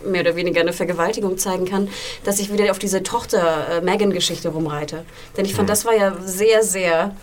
[0.06, 1.90] mehr oder weniger eine Vergewaltigung zeigen kann,
[2.24, 5.04] dass ich wieder auf diese Tochter-Megan-Geschichte rumreite.
[5.36, 7.16] Denn ich fand, das war ja sehr, sehr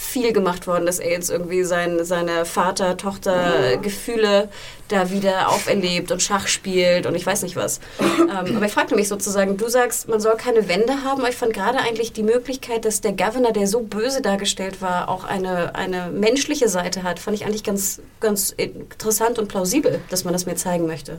[0.00, 4.48] viel gemacht worden, dass er jetzt irgendwie sein, seine Vater-Tochter-Gefühle
[4.88, 7.80] da wieder auferlebt und Schach spielt und ich weiß nicht was.
[8.00, 11.36] ähm, aber ich fragte mich sozusagen, du sagst, man soll keine Wände haben, aber ich
[11.36, 15.74] fand gerade eigentlich die Möglichkeit, dass der Governor, der so böse dargestellt war, auch eine,
[15.74, 20.46] eine menschliche Seite hat, fand ich eigentlich ganz, ganz interessant und plausibel, dass man das
[20.46, 21.18] mir zeigen möchte.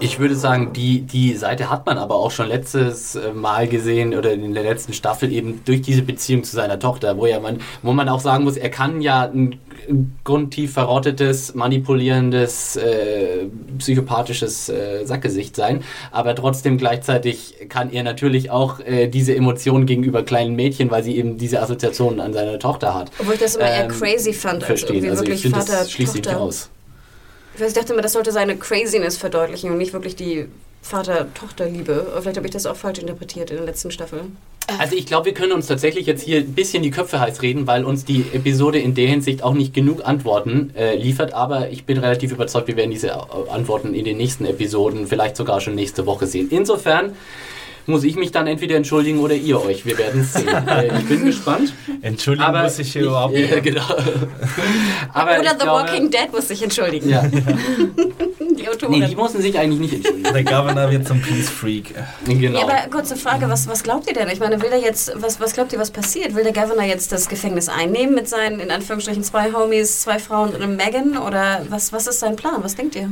[0.00, 4.14] Ich würde sagen, die, die Seite hat man aber auch schon letztes äh, Mal gesehen
[4.14, 7.60] oder in der letzten Staffel eben durch diese Beziehung zu seiner Tochter, wo ja man,
[7.82, 9.58] wo man auch sagen muss, er kann ja ein,
[10.24, 13.46] grundtief verrottetes, manipulierendes, äh,
[13.78, 20.22] psychopathisches äh, Sackgesicht sein, aber trotzdem gleichzeitig kann er natürlich auch äh, diese Emotionen gegenüber
[20.22, 23.10] kleinen Mädchen, weil sie eben diese Assoziationen an seine Tochter hat.
[23.18, 24.96] Obwohl ich das immer eher ähm, crazy fand, als verstehen.
[24.96, 26.40] irgendwie Also ich wirklich finde, Vater, das schließt sich nicht Tochter.
[26.40, 26.70] aus.
[27.56, 30.46] Ich ich dachte immer, das sollte seine Craziness verdeutlichen und nicht wirklich die
[30.82, 32.18] Vater-Tochter-Liebe.
[32.20, 34.22] Vielleicht habe ich das auch falsch interpretiert in der letzten Staffel.
[34.78, 37.66] Also ich glaube, wir können uns tatsächlich jetzt hier ein bisschen die Köpfe heiß reden,
[37.66, 41.32] weil uns die Episode in der Hinsicht auch nicht genug Antworten äh, liefert.
[41.32, 45.36] Aber ich bin relativ überzeugt, wir werden diese äh, Antworten in den nächsten Episoden vielleicht
[45.36, 46.48] sogar schon nächste Woche sehen.
[46.50, 47.14] Insofern
[47.86, 49.84] muss ich mich dann entweder entschuldigen oder ihr euch.
[49.84, 50.48] Wir werden es sehen.
[50.68, 51.72] äh, ich bin gespannt.
[52.02, 53.62] Entschuldigen Aber muss ich hier ich, überhaupt äh, nicht.
[53.62, 53.86] genau.
[55.12, 57.08] aber Oder The glaube, Walking Dead muss sich entschuldigen.
[57.08, 57.22] Ja.
[58.58, 59.00] Die Autorin.
[59.00, 60.32] Nee, die mussten sich eigentlich nicht entschuldigen.
[60.32, 61.94] Der Governor wird zum Peace Freak.
[62.26, 62.60] Genau.
[62.60, 64.28] Ja, aber kurze Frage, was, was glaubt ihr denn?
[64.28, 66.34] Ich meine, will er jetzt, was, was glaubt ihr, was passiert?
[66.34, 70.50] Will der Governor jetzt das Gefängnis einnehmen mit seinen, in Anführungsstrichen, zwei Homies, zwei Frauen
[70.50, 71.18] und einem Megan?
[71.18, 72.62] Oder was, was ist sein Plan?
[72.62, 73.10] Was denkt ihr?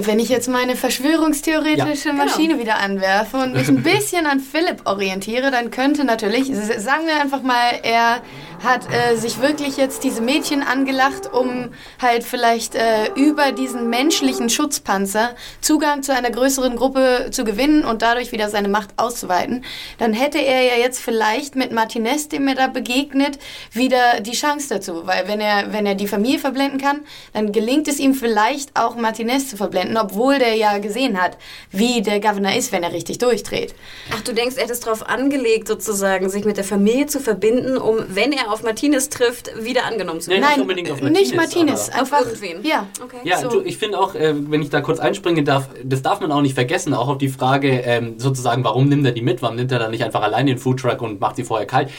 [0.00, 2.24] Wenn ich jetzt meine verschwörungstheoretische Ja, genau.
[2.24, 7.20] Maschine wieder anwerfe und mich ein bisschen an Philipp orientiere, dann könnte natürlich, sagen wir
[7.20, 8.20] einfach mal, er
[8.62, 14.48] hat äh, sich wirklich jetzt diese Mädchen angelacht, um halt vielleicht äh, über diesen menschlichen
[14.48, 19.64] Schutzpanzer Zugang zu einer größeren Gruppe zu gewinnen und dadurch wieder seine Macht auszuweiten.
[19.98, 23.38] Dann hätte er ja jetzt vielleicht mit Martinez, dem er da begegnet,
[23.72, 25.06] wieder die Chance dazu.
[25.06, 27.00] Weil wenn er, wenn er die Familie verblenden kann,
[27.32, 31.36] dann gelingt es ihm vielleicht auch Martinez zu verblenden, obwohl der ja gesehen hat,
[31.70, 33.74] wie der Governor ist, wenn er richtig durchdreht.
[34.12, 37.76] Ach, du denkst, er hat es darauf angelegt, sozusagen, sich mit der Familie zu verbinden,
[37.76, 40.40] um, wenn er er auf Martinez trifft, wieder angenommen zu werden.
[40.40, 41.88] nicht Nein, unbedingt auf nicht Martinez, Martinez.
[41.90, 42.64] aber- Einfach, Auf irgendwen.
[42.64, 42.86] Ja.
[43.02, 43.16] Okay.
[43.24, 43.62] Ja, So.
[43.64, 46.54] ich finde auch, äh, wenn ich da kurz einspringen darf, das darf man auch nicht
[46.54, 49.42] vergessen, auch auf die Frage ähm, sozusagen, warum nimmt er die mit?
[49.42, 51.90] Warum nimmt er dann nicht einfach allein den Foodtruck und macht sie vorher kalt?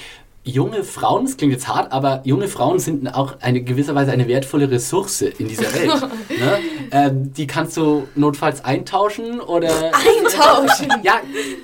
[0.48, 4.70] Junge Frauen, das klingt jetzt hart, aber junge Frauen sind auch eine gewisserweise eine wertvolle
[4.70, 5.90] Ressource in dieser Welt.
[6.30, 6.60] ne?
[6.92, 10.88] ähm, die kannst du notfalls eintauschen oder Eintauschen.
[11.02, 11.14] ja,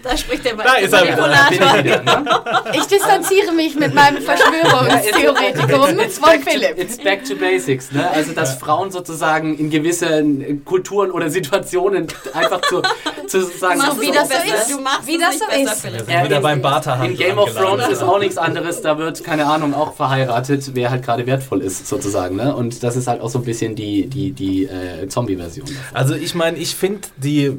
[0.01, 1.84] Da spricht der Da ist er wieder.
[1.84, 2.01] wieder.
[2.01, 2.25] Ne?
[2.73, 6.77] Ich distanziere mich mit meinem Verschwörungstheoretikum It's von back, to, Philipp.
[6.79, 8.09] it's back to basics, ne?
[8.09, 12.82] Also dass Frauen sozusagen in gewissen Kulturen oder Situationen einfach zu,
[13.27, 14.71] zu sagen, Du machst wie das so ist.
[14.71, 15.82] Du machst Wie das so besser, ist.
[15.82, 16.09] Philipp.
[16.09, 17.53] Ja, wieder in- beim Barterhandel In Game of.
[17.53, 18.70] Thrones ist auch nichts anderes.
[18.80, 22.38] Da wird, keine Ahnung, auch verheiratet, wer halt gerade wertvoll ist, sozusagen.
[22.38, 22.55] Ne?
[22.55, 25.67] Und das ist halt auch so ein bisschen die, die, die äh, Zombie-Version.
[25.93, 27.51] Also ich meine, ich finde die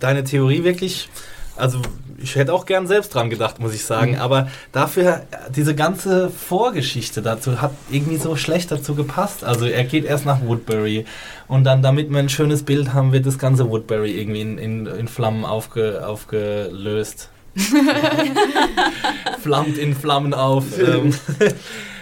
[0.00, 1.08] deine Theorie wirklich,
[1.54, 1.78] also
[2.18, 4.18] ich hätte auch gern selbst dran gedacht, muss ich sagen, Mhm.
[4.18, 5.22] aber dafür
[5.54, 9.44] diese ganze Vorgeschichte dazu hat irgendwie so schlecht dazu gepasst.
[9.44, 11.04] Also er geht erst nach Woodbury
[11.46, 14.86] und dann, damit wir ein schönes Bild haben, wird das ganze Woodbury irgendwie in, in,
[14.86, 17.28] in Flammen aufge, aufgelöst.
[19.40, 20.64] Flammt in Flammen auf.
[20.78, 21.14] Ähm.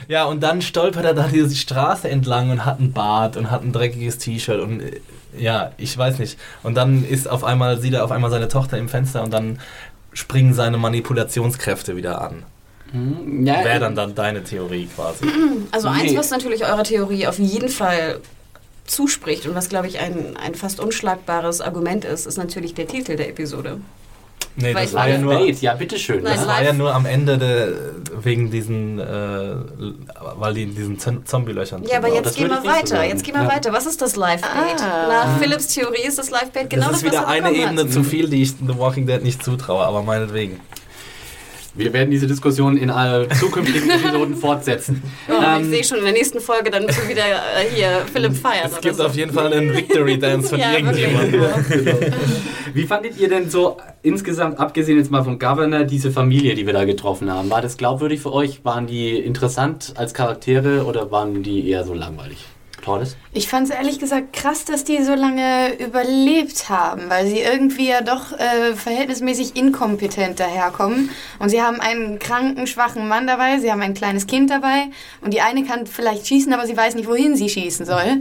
[0.06, 3.62] Ja, und dann stolpert er da diese Straße entlang und hat ein Bart und hat
[3.62, 5.00] ein dreckiges T-Shirt und äh,
[5.34, 6.38] ja, ich weiß nicht.
[6.62, 9.58] Und dann ist auf einmal, sieht er auf einmal seine Tochter im Fenster und dann
[10.12, 12.42] springen seine Manipulationskräfte wieder an.
[12.92, 15.24] Hm, ja, Wäre dann, dann deine Theorie quasi.
[15.70, 16.18] Also eins, Nee.
[16.18, 18.20] was natürlich eurer Theorie auf jeden Fall
[18.84, 23.16] zuspricht und was, glaube ich, ein, ein fast unschlagbares Argument ist, ist natürlich der Titel
[23.16, 23.80] der Episode.
[24.56, 26.22] Nee, Weil das war ja nur, ja, bitteschön.
[26.22, 27.68] Nein, das Das war ja nur am Ende der,
[28.22, 29.54] wegen diesen, äh,
[30.36, 32.86] weil die in diesen Z- Zombie-Löchern Ja, aber jetzt das gehen wir so weiter.
[32.86, 33.08] sagen.
[33.08, 33.48] Jetzt gehen wir Ja.
[33.52, 33.72] weiter.
[33.72, 34.80] Was ist das Live-Bait?
[34.80, 35.08] Ah.
[35.08, 37.82] Nach Philips Theorie ist das Live-Bait genau das das, ist wieder was er eine Ebene
[37.82, 37.92] hat.
[37.92, 40.60] zu viel, die ich The Walking Dead nicht zutraue, aber meinetwegen.
[41.76, 45.02] Wir werden diese Diskussion in äh, zukünftigen Episoden fortsetzen.
[45.28, 48.36] Oh, Ähm, ich sehe schon, in der nächsten Folge dann wir wieder äh, hier Philipp
[48.36, 48.70] feiern.
[48.72, 49.06] Es gibt so.
[49.06, 51.42] auf jeden Fall einen Victory Dance von Ja, irgendjemandem.
[52.74, 56.72] Wie fandet ihr denn so insgesamt, abgesehen jetzt mal vom Governor, diese Familie, die wir
[56.72, 57.50] da getroffen haben?
[57.50, 58.64] War das glaubwürdig für euch?
[58.64, 62.44] Waren die interessant als Charaktere oder waren die eher so langweilig?
[62.84, 63.16] Tordes?
[63.32, 67.88] Ich fand es ehrlich gesagt krass, dass die so lange überlebt haben, weil sie irgendwie
[67.88, 71.10] ja doch äh, verhältnismäßig inkompetent daherkommen.
[71.38, 74.88] Und sie haben einen kranken, schwachen Mann dabei, sie haben ein kleines Kind dabei
[75.22, 78.20] und die eine kann vielleicht schießen, aber sie weiß nicht, wohin sie schießen soll.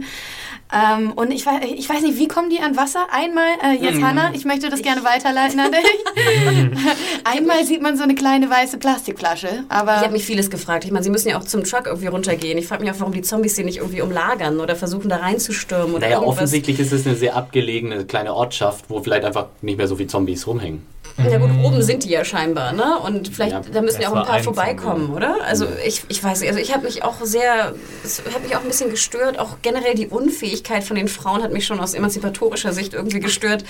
[0.72, 3.06] Ähm, und ich, weiß- ich weiß nicht, wie kommen die an Wasser?
[3.12, 6.74] Einmal, äh, jetzt Hannah, ich möchte das gerne weiterleiten an dich.
[7.24, 9.96] Einmal sieht man so eine kleine weiße Plastikflasche, aber...
[9.96, 10.84] Ich habe mich vieles gefragt.
[10.84, 12.58] Ich meine, sie müssen ja auch zum Truck irgendwie runtergehen.
[12.58, 15.90] Ich frage mich auch, warum die Zombies sie nicht irgendwie umlagern oder versuchen da reinzustürmen
[15.90, 16.36] oder Naja, irgendwas.
[16.36, 20.08] offensichtlich ist es eine sehr abgelegene kleine Ortschaft, wo vielleicht einfach nicht mehr so viele
[20.08, 20.84] Zombies rumhängen.
[21.16, 22.98] Ja gut, oben sind die ja scheinbar, ne?
[22.98, 25.36] Und vielleicht, Ja, da müssen ja auch ein paar vorbeikommen, oder?
[25.44, 28.62] Also ich, ich weiß nicht, also ich habe mich auch sehr, es hat mich auch
[28.62, 32.72] ein bisschen gestört, auch generell die Unfähigkeit von den Frauen hat mich schon aus emanzipatorischer
[32.72, 33.64] Sicht irgendwie gestört.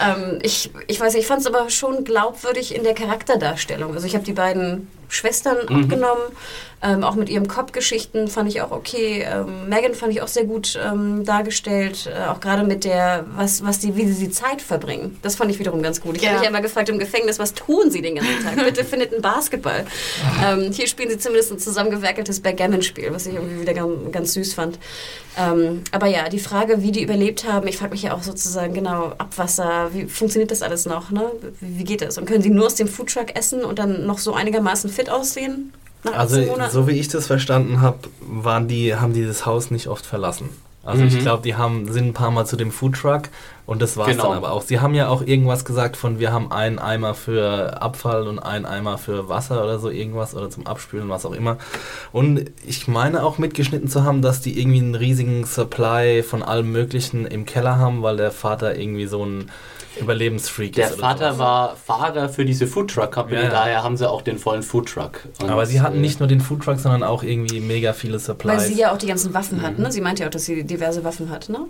[0.00, 3.92] Ähm, ich, ich weiß nicht, ich fand es aber schon glaubwürdig in der Charakterdarstellung.
[3.94, 6.22] Also ich habe die beiden Schwestern abgenommen,
[6.82, 9.24] ähm, auch mit ihren Kopfgeschichten fand ich auch okay.
[9.26, 13.64] Ähm, Megan fand ich auch sehr gut ähm, dargestellt, äh, auch gerade mit der, was,
[13.64, 15.18] was die, wie sie die Zeit verbringen.
[15.22, 16.16] Das fand ich wiederum ganz gut.
[16.16, 16.28] Ich Ja.
[16.30, 18.56] habe mich ja immer gefragt im Gefängnis, was tun sie den ganzen Tag?
[18.64, 19.86] Bitte findet einen Basketball.
[20.44, 24.52] Ähm, hier spielen sie zumindest ein zusammengewerkeltes Backgammon-Spiel, was ich irgendwie wieder ganz, ganz süß
[24.52, 24.78] fand.
[25.38, 28.74] Ähm, aber ja, die Frage, wie die überlebt haben, ich frage mich ja auch sozusagen
[28.74, 31.10] genau, Abwasser, wie funktioniert das alles noch?
[31.10, 31.24] Ne?
[31.60, 32.18] Wie, wie geht das?
[32.18, 35.72] Und können sie nur aus dem Foodtruck essen und dann noch so einigermaßen fit aussehen?
[36.04, 36.72] Nach 18 Also, Monaten?
[36.72, 40.48] so wie ich das verstanden habe, waren die, haben die das Haus nicht oft verlassen.
[40.86, 41.20] Also ich Mhm.
[41.20, 43.22] glaube, die haben, sind ein paar Mal zu dem Foodtruck
[43.64, 44.28] und das war es Genau.
[44.28, 44.60] dann aber auch.
[44.60, 48.66] Sie haben ja auch irgendwas gesagt von, wir haben einen Eimer für Abfall und einen
[48.66, 51.56] Eimer für Wasser oder so irgendwas oder zum Abspülen, was auch immer.
[52.12, 56.70] Und ich meine auch mitgeschnitten zu haben, dass die irgendwie einen riesigen Supply von allem
[56.70, 59.50] Möglichen im Keller haben, weil der Vater irgendwie so ein
[60.00, 60.92] Überlebensfreak Der ist.
[60.94, 61.38] oder Vater sowas.
[61.38, 65.20] war Fahrer für diese Foodtruck Company, Ja, daher haben sie auch den vollen Foodtruck.
[65.40, 68.52] Aber sie hatten äh, nicht nur den Foodtruck, sondern auch irgendwie mega viele Supplies.
[68.58, 69.90] Weil sie ja auch die ganzen Waffen hat, ne?
[69.92, 71.66] Sie meinte ja auch, dass sie diverse Waffen hat, ne?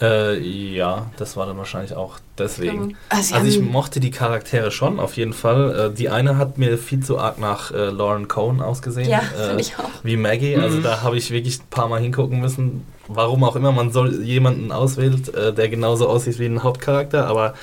[0.00, 2.96] Äh, ja, das war dann wahrscheinlich auch deswegen.
[3.20, 5.90] Sie Also ich mochte die Charaktere schon, auf jeden Fall.
[5.92, 9.08] Äh, die eine hat mir viel zu arg nach äh, Lauren Cohn ausgesehen.
[9.08, 9.88] Ja, äh, finde ich auch.
[10.02, 10.56] Wie Maggie.
[10.56, 10.82] Also Mhm.
[10.82, 12.84] da habe ich wirklich ein paar Mal hingucken müssen.
[13.06, 17.54] Warum auch immer man soll jemanden auswählt, äh, der genauso aussieht wie ein Hauptcharakter, aber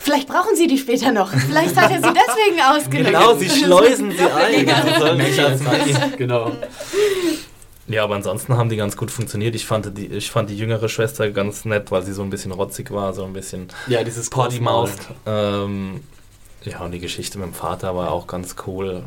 [0.00, 1.30] Vielleicht brauchen sie die später noch.
[1.32, 3.06] Vielleicht hat er sie deswegen ausgelöst.
[3.10, 4.66] genau, sie schleusen sie ein.
[4.66, 5.94] Sie sollen sich als Maggie.
[6.16, 6.50] Genau.
[7.88, 9.54] Ja, aber ansonsten haben die ganz gut funktioniert.
[9.54, 12.52] Ich fand die, ich fand die jüngere Schwester ganz nett, weil sie so ein bisschen
[12.52, 14.90] rotzig war, so ein bisschen Ja, dieses Potty Mouth.
[15.24, 15.64] Großmaul.
[15.64, 16.00] Ähm,
[16.64, 19.04] ja, und die Geschichte mit dem Vater war auch ganz cool.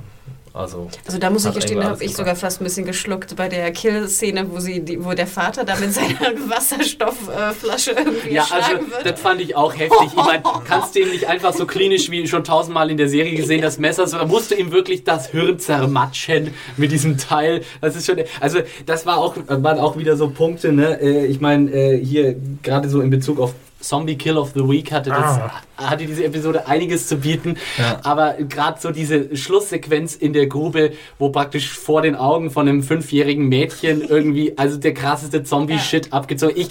[0.54, 3.48] Also, Also da muss ich gestehen, da habe ich sogar fast ein bisschen geschluckt bei
[3.48, 8.72] der Kill-Szene, wo, sie die, wo der Vater da mit seiner Wasserstoffflasche irgendwie Ja, also
[8.92, 9.06] wird.
[9.06, 10.08] das fand ich auch heftig.
[10.08, 13.36] Ich meine, kannst du ihm nicht einfach so klinisch wie schon tausendmal in der Serie
[13.36, 17.64] gesehen, das Messer, so, da musst du ihm wirklich das Hirn zermatschen mit diesem Teil.
[17.80, 21.00] Das ist schon, also das war auch, waren auch wieder so Punkte, ne?
[21.02, 24.92] Äh, Ich meine, äh, hier gerade so in Bezug auf Zombie Kill of the Week
[24.92, 25.40] hatte, das,
[25.78, 27.58] hatte diese Episode einiges zu bieten.
[27.78, 28.00] Ja.
[28.04, 32.84] Aber gerade so diese Schlusssequenz in der Grube, wo praktisch vor den Augen von einem
[32.84, 36.56] fünfjährigen Mädchen irgendwie, also der krasseste Zombie-Shit abgezogen.
[36.58, 36.70] Ich,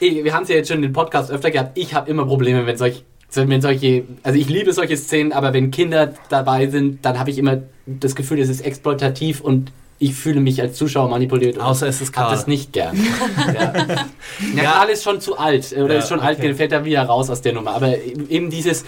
[0.00, 2.24] ich, wir haben es ja jetzt schon in den Podcast öfter gehabt, ich habe immer
[2.24, 3.04] Probleme, wenn solch
[3.34, 7.38] wenn solche, also ich liebe solche Szenen, aber wenn Kinder dabei sind, dann habe ich
[7.38, 11.56] immer das Gefühl, es ist exploitativ und ich fühle mich als Zuschauer manipuliert.
[11.56, 12.30] und Außer es ist hab Karl.
[12.32, 12.96] das nicht gern.
[13.54, 13.72] ja.
[14.54, 16.54] ja, Karl ist schon zu alt oder Ja, ist schon alt, okay.
[16.54, 17.74] fällt da wieder raus aus der Nummer.
[17.74, 17.96] Aber
[18.28, 18.84] eben dieses,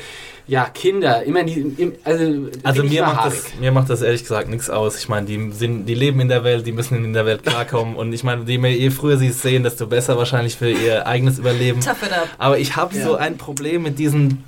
[0.47, 4.69] ja, Kinder, immer die, also, Also mir macht, das, mir macht das ehrlich gesagt nichts
[4.69, 4.99] aus.
[4.99, 7.97] Ich meine, die, sind, die leben in der Welt, die müssen in der Welt klarkommen.
[7.97, 11.07] Und ich meine, je, mehr, je früher sie es sehen, desto besser wahrscheinlich für ihr
[11.07, 11.81] eigenes Überleben.
[11.81, 12.29] Tough it up.
[12.39, 14.45] Aber ich habe so ein Problem mit diesen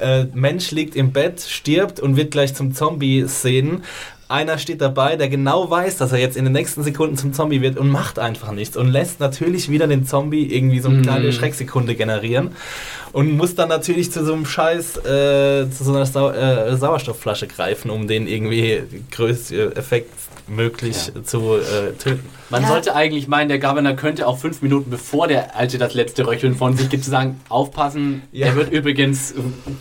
[0.00, 3.82] äh, Mensch liegt im Bett, stirbt und wird gleich zum Zombie-Szenen.
[4.28, 7.60] Einer steht dabei, der genau weiß, dass er jetzt in den nächsten Sekunden zum Zombie
[7.60, 11.32] wird und macht einfach nichts und lässt natürlich wieder den Zombie irgendwie so eine kleine
[11.32, 12.50] Schrecksekunde generieren
[13.14, 17.46] und muss dann natürlich zu so einem Scheiß, äh, zu so einer Sau äh, Sauerstoffflasche
[17.46, 20.10] greifen, um den irgendwie größten Effekt
[20.46, 22.28] möglich zu äh, töten.
[22.50, 22.68] Man Ja.
[22.68, 26.54] sollte eigentlich meinen, der Governor könnte auch fünf Minuten bevor der Alte das letzte Röcheln
[26.54, 28.48] von sich gibt, sagen, aufpassen, Ja.
[28.48, 29.36] er wird übrigens, äh,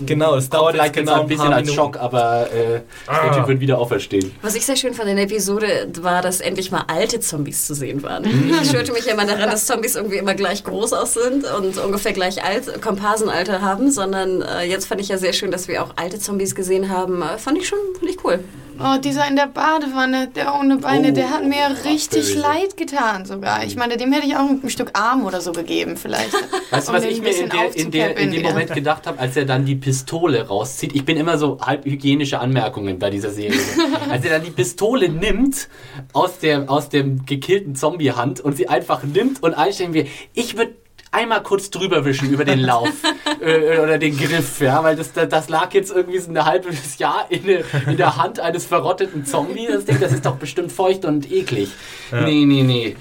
[0.05, 1.73] Genau, es dauert vielleicht genau ein bisschen als.
[1.73, 2.79] Schock, aber äh,
[3.25, 4.31] der Typ wird wieder auferstehen.
[4.41, 7.73] Was ich sehr schön fand in der Episode, war, dass endlich mal alte Zombies zu
[7.75, 8.23] sehen waren.
[8.61, 11.77] Ich störte mich ja immer daran, dass Zombies irgendwie immer gleich groß aus sind und
[11.77, 12.81] ungefähr gleich alt,
[13.23, 16.55] Komparsenalter haben, sondern äh, jetzt fand ich ja sehr schön, dass wir auch alte Zombies
[16.55, 17.21] gesehen haben.
[17.21, 18.43] Äh, fand ich schon, fand ich cool.
[18.79, 22.39] Oh, dieser in der Badewanne, der ohne Beine, Oh, der hat mir richtig böse.
[22.39, 23.63] leid getan sogar.
[23.63, 26.33] Ich meine, dem hätte ich auch ein Stück Arm oder so gegeben vielleicht.
[26.71, 28.49] Weißt du, um was ich ein mir in, bisschen der, in, der, in dem wieder.
[28.49, 30.95] Moment gedacht habe, als er dann die Pistole rauszieht?
[30.95, 33.59] Ich bin immer so halb hygienische Anmerkungen bei dieser Serie.
[34.09, 35.69] als er dann die Pistole nimmt
[36.13, 40.73] aus, der, aus dem gekillten Zombie-Hand und sie einfach nimmt und einstellen wir, ich würde
[41.13, 42.89] einmal kurz drüber wischen über den Lauf
[43.41, 47.25] äh, oder den Griff, ja, weil das, das lag jetzt irgendwie so ein halbes Jahr
[47.29, 49.69] in, der- in der Hand eines verrotteten Zombies.
[49.71, 51.69] Das Ding, das ist doch bestimmt feucht und eklig.
[52.11, 52.95] Nee, nee, nee.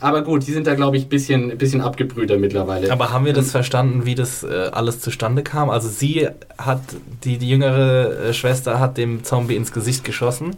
[0.00, 2.90] Aber gut, die sind da, glaube ich, ein bisschen, bisschen abgebrühter mittlerweile.
[2.90, 5.68] Aber haben wir Ähm, das verstanden, wie das äh, alles zustande kam?
[5.68, 6.80] Also sie hat,
[7.24, 10.56] die, die jüngere äh, Schwester hat dem Zombie ins Gesicht geschossen.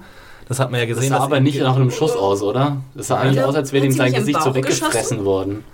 [0.48, 1.10] Das hat man ja Das gesehen.
[1.10, 2.76] sah dass aber nicht nach einem Schuss aus, oder?
[2.94, 3.46] Das sah eigentlich Ja.
[3.46, 5.24] aus, als wäre ihm sein Gesicht so weggefressen geschossen?
[5.24, 5.64] worden.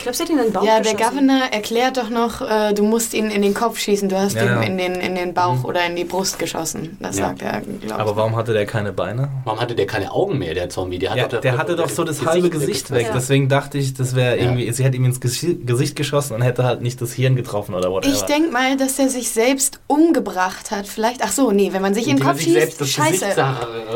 [0.00, 1.14] Ich glaube, sie hat ihn in den Bauch Ja, der geschossen.
[1.26, 4.08] Governor erklärt doch noch, äh, du musst ihn in den Kopf schießen.
[4.08, 4.62] Du hast Ja, ihm ja.
[4.62, 6.96] in den, in den Bauch oder in die Brust geschossen.
[7.00, 7.26] Das Ja.
[7.28, 7.92] sagt er, glaube ich.
[7.92, 9.28] Aber warum hatte der keine Beine?
[9.44, 10.98] Warum hatte der keine Augen mehr, der Zombie?
[10.98, 13.08] Der, hat Ja, doch der hatte doch so das halbe Gesicht weg.
[13.08, 13.12] Ja.
[13.12, 14.42] Deswegen dachte ich, das wäre Ja.
[14.44, 17.74] irgendwie, sie hätte ihm ins Gesi- Gesicht geschossen und hätte halt nicht das Hirn getroffen
[17.74, 18.10] oder whatever.
[18.14, 20.86] Ich denke mal, dass er sich selbst umgebracht hat.
[20.86, 23.26] Vielleicht, ach so, nee, wenn man sich in den Kopf sich selbst schießt, das scheiße.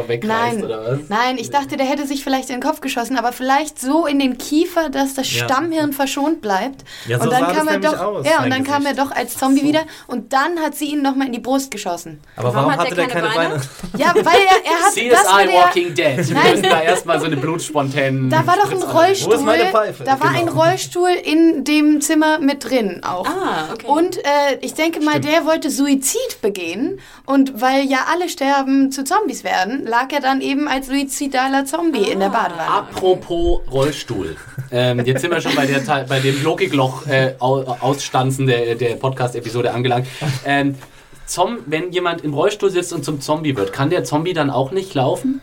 [0.07, 0.99] Gesicht Nein, oder was?
[1.09, 4.19] nein, ich dachte, der hätte sich vielleicht in den Kopf geschossen, aber vielleicht so in
[4.19, 5.45] den Kiefer, dass das Ja.
[5.45, 6.85] Stammhirn verschont bleibt.
[7.07, 8.93] Ja, so und dann sah das kam er doch, aus, ja, und dann kam er
[8.93, 9.11] Gesicht.
[9.11, 12.21] doch als Zombie wieder und dann hat sie ihn nochmal in die Brust geschossen.
[12.37, 13.63] Aber Warum warum, hat hatte der der keine keine Beine?
[13.97, 16.29] Ja, weil er, er hat das CSI der, Walking Dead.
[16.29, 16.51] Wir Nein.
[16.51, 18.29] müssen da erstmal so eine blutspontäne...
[18.29, 19.33] Da war doch ein Rollstuhl.
[19.33, 20.05] Wo ist meine Pfeife?
[20.05, 20.63] Da war ein Genau.
[20.63, 23.27] Rollstuhl in dem Zimmer mit drin auch.
[23.27, 23.87] Ah, okay.
[23.87, 27.01] Und äh, ich denke mal, der wollte Suizid begehen.
[27.27, 32.11] Und weil ja alle sterben zu Zombies werden, lag er dann eben als suizidaler Zombie
[32.11, 32.69] in der Badewanne.
[32.69, 34.37] Apropos Rollstuhl.
[34.71, 38.74] Ähm, jetzt sind wir schon bei, der, Teil- bei dem Logikloch äh, Au- Ausstanzen der,
[38.74, 40.07] der Podcast-Episode angelangt.
[40.45, 40.74] Ähm,
[41.26, 44.72] Zom, wenn jemand im Rollstuhl sitzt und zum Zombie wird, kann der Zombie dann auch
[44.72, 45.41] nicht laufen?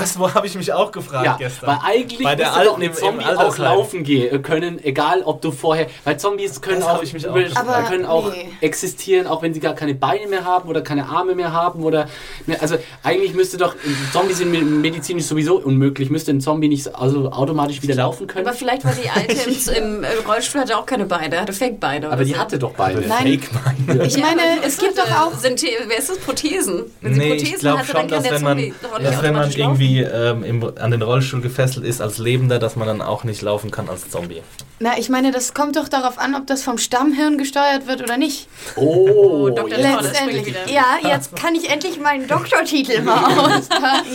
[0.00, 1.68] Das habe ich mich auch gefragt Ja, gestern.
[1.68, 4.82] weil eigentlich Bei der müsste doch Alten ein im- im Zombie auch laufen gehen können,
[4.84, 7.56] egal ob du vorher, weil Zombies können Das auch, ich mich auch gefragt.
[7.68, 8.50] Aber können auch nee.
[8.60, 12.08] existieren, auch wenn sie gar keine Beine mehr haben oder keine Arme mehr haben oder
[12.46, 13.74] ne, also eigentlich müsste doch
[14.12, 18.26] Zombies sind me- medizinisch sowieso unmöglich, müsste ein Zombie nicht so- also automatisch wieder laufen
[18.26, 18.46] können.
[18.46, 22.06] aber vielleicht war die Alte im, im, im Rollstuhl, hatte auch keine Beine, hatte Fake-Beine.
[22.06, 22.38] Aber oder die so.
[22.38, 23.00] hatte doch Beine.
[23.00, 23.40] Nein.
[23.40, 24.04] Fake-Beine.
[24.06, 25.32] Ich meine, es gibt doch auch.
[25.38, 26.18] Sind, wer ist das?
[26.18, 26.84] Prothesen?
[27.00, 28.74] Wenn sie Nee, Prothesen ich glaube hatte, schon, dann kann dass der wenn man, Zombie
[28.80, 28.90] dass
[29.22, 32.76] wenn man automatisch irgendwie irgendwie ähm, im, an den Rollstuhl gefesselt ist als Lebender, dass
[32.76, 34.42] man dann auch nicht laufen kann als Zombie.
[34.78, 38.16] Na, ich meine, das kommt doch darauf an, ob das vom Stammhirn gesteuert wird oder
[38.18, 38.48] nicht.
[38.76, 39.70] Oh, Dr.
[39.70, 40.02] jetzt- Leonard.
[40.02, 40.54] Letztendlich.
[40.66, 44.06] Ja, jetzt kann ich endlich meinen Doktortitel mal auspacken.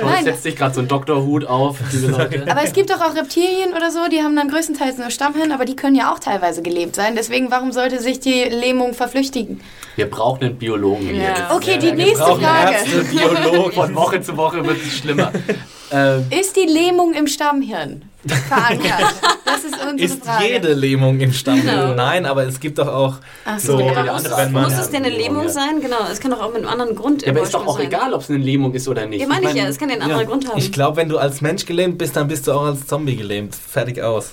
[0.00, 1.78] Oh, Nein, setzt sich gerade so ein Doktorhut auf,
[2.48, 5.64] aber es gibt doch auch Reptilien oder so, die haben dann größtenteils nur Stammhirn, aber
[5.64, 7.14] die können ja auch teilweise gelebt sein.
[7.16, 9.60] Deswegen, warum sollte sich die Lähmung verflüchtigen?
[9.96, 11.22] Wir brauchen einen Biologen hier.
[11.22, 11.50] Ja.
[11.54, 12.72] Okay, die Wir nächste brauchen Frage.
[12.72, 13.72] Ärzte, Biologen.
[13.72, 15.32] Von Woche zu Woche wird es schlimmer.
[15.90, 18.02] ähm, Ist die Lähmung im Stammhirn
[18.48, 19.14] verankert?
[19.44, 20.44] Das ist unsere Ist Frage.
[20.46, 21.66] jede Lähmung im Stammhirn?
[21.66, 21.94] Genau.
[21.94, 23.80] Nein, aber es gibt doch auch Ach so, so.
[23.80, 25.48] Ja, andere muss, wenn es, man- muss es denn eine Lähmung Ja.
[25.50, 25.80] sein?
[25.80, 27.86] Genau, es kann doch auch mit einem anderen Grund ja, aber ist doch auch sein.
[27.86, 29.20] egal, ob es eine Lähmung ist oder nicht.
[29.20, 30.58] Ja, meine ich mein, ja, es kann ja einen anderen Grund haben.
[30.58, 33.54] Ich glaube, wenn du als Mensch gelähmt bist, dann bist du auch als Zombie gelähmt.
[33.54, 34.30] Fertig aus.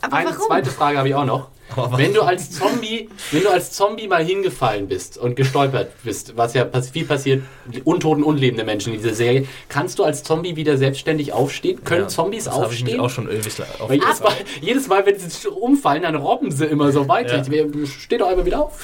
[0.00, 0.46] Aber Eine warum?
[0.48, 1.48] zweite Frage habe ich auch noch.
[1.96, 6.54] Wenn du als Zombie, wenn du als Zombie mal hingefallen bist und gestolpert bist, was
[6.54, 10.56] ja pass- viel passiert, die untoten, unlebende Menschen in dieser Serie, kannst du als Zombie
[10.56, 11.82] wieder selbstständig aufstehen?
[11.84, 13.00] Können Ja, Zombies das habe ich mich aufstehen?
[13.00, 16.66] auch schon ewig auf Weil jedes Mal, jedes Mal, wenn sie umfallen, dann robben sie
[16.66, 17.42] immer so weiter.
[17.50, 17.64] Ja.
[17.86, 18.78] Steh doch einmal wieder auf.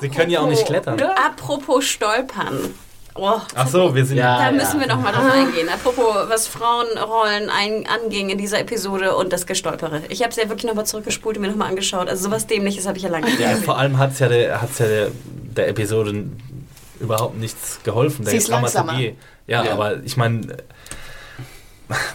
[0.00, 1.00] Sie können ja auch nicht klettern.
[1.00, 2.74] Apropos Stolpern.
[3.22, 4.46] Oh, Ach so, wir sind Ja.
[4.46, 5.68] da müssen wir noch mal drauf eingehen.
[5.68, 10.00] Apropos, was Frauenrollen ein, anging in dieser Episode und das Gestolpere.
[10.08, 12.08] Ich habe es ja wirklich nochmal zurückgespult und mir nochmal angeschaut.
[12.08, 13.64] Also sowas Dämliches habe ich ja lange nicht Ja, gesehen.
[13.64, 15.08] vor allem hat es ja, der, hat's ja der,
[15.56, 16.24] der Episode
[16.98, 18.24] überhaupt nichts geholfen.
[18.24, 19.16] Der Sie ist Dramaturgie.
[19.46, 19.72] Ja, Ja.
[19.72, 20.56] aber ich meine,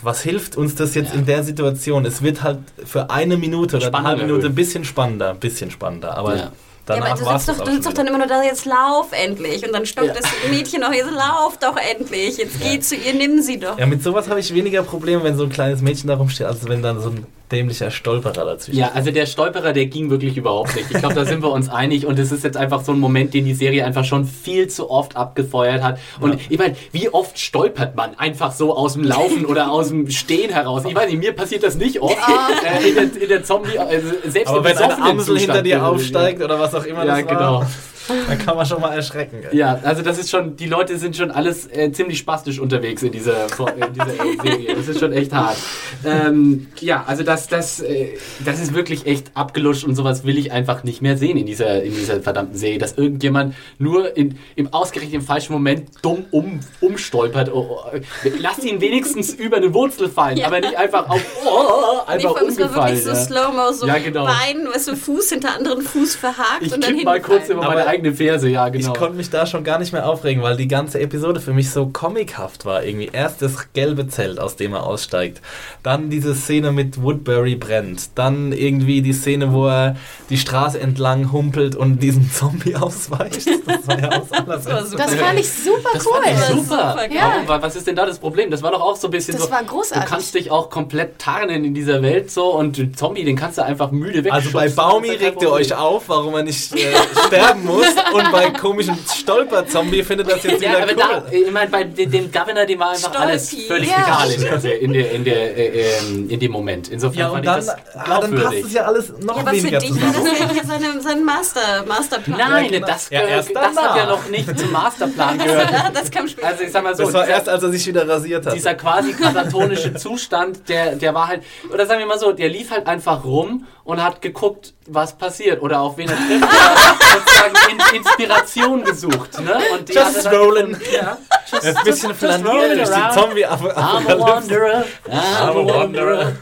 [0.02, 2.06] was hilft uns das jetzt in der Situation?
[2.06, 5.70] Es wird halt für eine Minute oder eine halbe Minute ein bisschen spannender, ein bisschen
[5.70, 6.18] spannender.
[6.18, 6.52] Aber Ja.
[6.88, 9.08] Ja, danach aber du sitzt, doch, du sitzt doch dann immer nur da, jetzt lauf
[9.12, 9.66] endlich.
[9.66, 10.14] Und dann stockt Ja.
[10.14, 12.38] das Mädchen noch, jetzt lauf doch endlich.
[12.38, 13.78] Jetzt geh zu ihr, nimm sie doch.
[13.80, 16.68] Ja, mit sowas habe ich weniger Probleme, wenn so ein kleines Mädchen da rumsteht, als
[16.68, 20.76] wenn dann so ein dämlicher Stolperer dazwischen Ja, also der Stolperer, der ging wirklich überhaupt
[20.76, 20.90] nicht.
[20.92, 23.34] Ich glaube, da sind wir uns einig und es ist jetzt einfach so ein Moment,
[23.34, 26.00] den die Serie einfach schon viel zu oft abgefeuert hat.
[26.20, 26.40] Und Ja.
[26.50, 30.52] ich meine, wie oft stolpert man einfach so aus dem Laufen oder aus dem Stehen
[30.52, 30.84] heraus?
[30.88, 32.16] Ich weiß nicht, mir passiert das nicht oft.
[32.18, 36.42] äh, in, der, in der Zombie, also selbst Aber wenn eine Amsel hinter dir aufsteigt
[36.42, 37.64] oder was auch immer Ja, das genau.
[38.08, 39.44] Dann kann man schon mal erschrecken.
[39.52, 39.58] ey.
[39.58, 43.12] Ja, also das ist schon, die Leute sind schon alles äh, ziemlich spastisch unterwegs in
[43.12, 43.46] dieser,
[43.76, 44.76] in dieser äh, Serie.
[44.76, 45.58] Das ist schon echt hart.
[46.06, 50.52] Ähm, ja, also das, das, äh, das ist wirklich echt abgelutscht und sowas will ich
[50.52, 54.74] einfach nicht mehr sehen in dieser, in dieser verdammten Serie, dass irgendjemand nur in, im
[54.74, 57.52] ausgerechnet im falschen Moment dumm um, umstolpert.
[57.54, 58.00] Oh, oh,
[58.40, 60.48] lass ihn wenigstens über eine Wurzel fallen, Ja.
[60.48, 61.62] aber nicht einfach auf, oh,
[62.08, 62.96] Nee, einfach war umgefallen.
[62.96, 63.16] wirklich so ja.
[63.16, 64.26] Slow-Mo, so Ja, genau.
[64.26, 67.64] Bein, weißt du, Fuß hinter anderen Fuß verhakt Ich und dann kipp mal kurz über
[67.64, 68.92] meine eigene Ferse, ja genau.
[68.94, 71.72] Ich konnte mich da schon gar nicht mehr aufregen, weil die ganze Episode für mich
[71.72, 72.84] so comichaft war.
[72.84, 75.42] Irgendwie erst das gelbe Zelt, aus dem er aussteigt.
[75.84, 78.10] Dann diese Szene mit Woodbury brennt.
[78.16, 79.96] Dann irgendwie die Szene, wo er
[80.30, 83.48] die Straße entlang humpelt und diesen Zombie ausweicht.
[83.66, 84.92] Das war ja aus aller Das.
[84.92, 86.14] Das fand ich super Das cool.
[86.14, 86.90] fand ich Das war super.
[86.92, 87.18] super geil.
[87.22, 88.52] Warum, wa- was ist denn da das Problem?
[88.52, 89.52] Das war doch auch so ein bisschen Das so.
[89.52, 90.04] war großartig.
[90.06, 93.58] Du kannst dich auch komplett tarnen in dieser Welt so und den Zombie, den kannst
[93.58, 94.34] du einfach müde weg.
[94.34, 96.94] Also bei Baumi regt ihr euch auf, warum er nicht äh,
[97.28, 97.85] sterben muss.
[98.14, 101.24] Und bei komischen Stolper-Zombie findet das jetzt Ja, wieder aber cool.
[101.32, 103.18] da, ich meine, bei de- dem Governor, dem war einfach Stolpi.
[103.28, 103.98] alles völlig Ja.
[104.04, 106.90] egal in, der, in, der, in, der, äh, ähm, in dem Moment.
[106.90, 109.42] Insofern ja, fand und dann, ich das ah, dann passt es ja alles noch Ja,
[109.42, 110.14] aber für weniger dich zusammen.
[110.14, 112.38] das ja hier seine, sein Master, Masterplan.
[112.38, 112.88] Nein, genau.
[112.88, 115.70] das, Ja, das hat ja noch nicht zum Masterplan gehört.
[115.94, 116.48] das kam später.
[116.48, 118.56] Also ich sag mal so, Das war dieser- erst, als er sich wieder rasiert hat.
[118.56, 122.72] dieser quasi katatonische Zustand, der, der war halt, oder sagen wir mal so, der lief
[122.72, 126.44] halt einfach rum und hat geguckt, was passiert oder auf wen er trifft.
[127.14, 129.40] sozusagen in, Inspiration gesucht.
[129.40, 129.58] Ne?
[129.74, 130.76] Und die Just rolling.
[130.92, 131.18] Ja,
[131.52, 135.66] just, ist ein bisschen just- just rolling durch die zombie I'm a wanderer, I'm a
[135.66, 136.34] wanderer.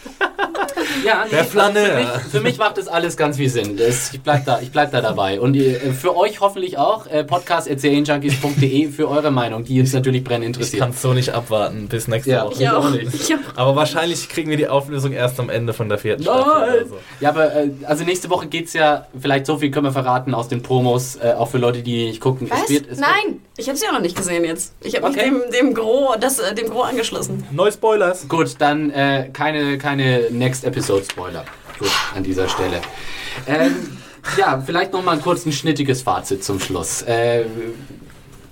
[1.06, 1.86] ja, nee, Der also Flaneur.
[1.86, 3.78] Für mich, für mich macht das alles ganz viel Sinn.
[3.78, 5.40] Das, ich bleib da, ich bleib da dabei.
[5.40, 10.44] Und äh, für euch hoffentlich auch äh, podcast.serienjunkies.de für eure Meinung, die uns natürlich brennend
[10.44, 10.82] Ich interessiert.
[10.82, 12.46] kann es so nicht abwarten bis nächste Ja.
[12.46, 12.62] Woche.
[12.64, 12.90] ich auch.
[12.92, 13.14] nicht.
[13.14, 13.40] Ich auch.
[13.56, 16.42] Aber wahrscheinlich kriegen wir die Auflösung erst am Ende von der vierten Staffel.
[16.52, 16.86] Oder Nein!
[16.90, 16.98] so.
[17.20, 20.48] Ja, aber äh, also nächste Woche geht's ja, vielleicht so viel können wir verraten aus
[20.48, 22.50] den Promos, äh, auch für Leute, die nicht gucken.
[22.50, 22.64] Was?
[22.64, 23.42] Es wird, es Nein!
[23.58, 24.74] Ich habe sie auch noch nicht gesehen jetzt.
[24.82, 25.32] Ich habe Okay.
[25.32, 27.44] mich dem, dem Gros, das, äh, dem Gros angeschlossen.
[27.52, 28.22] No Spoilers.
[28.24, 31.46] Wird, gut, dann äh, keine, keine Next Episode Spoiler.
[31.80, 32.82] Gut, an dieser Stelle.
[33.48, 33.98] Ähm,
[34.38, 37.02] ja, vielleicht noch mal ein kurz ein schnittiges Fazit zum Schluss.
[37.04, 37.46] Äh,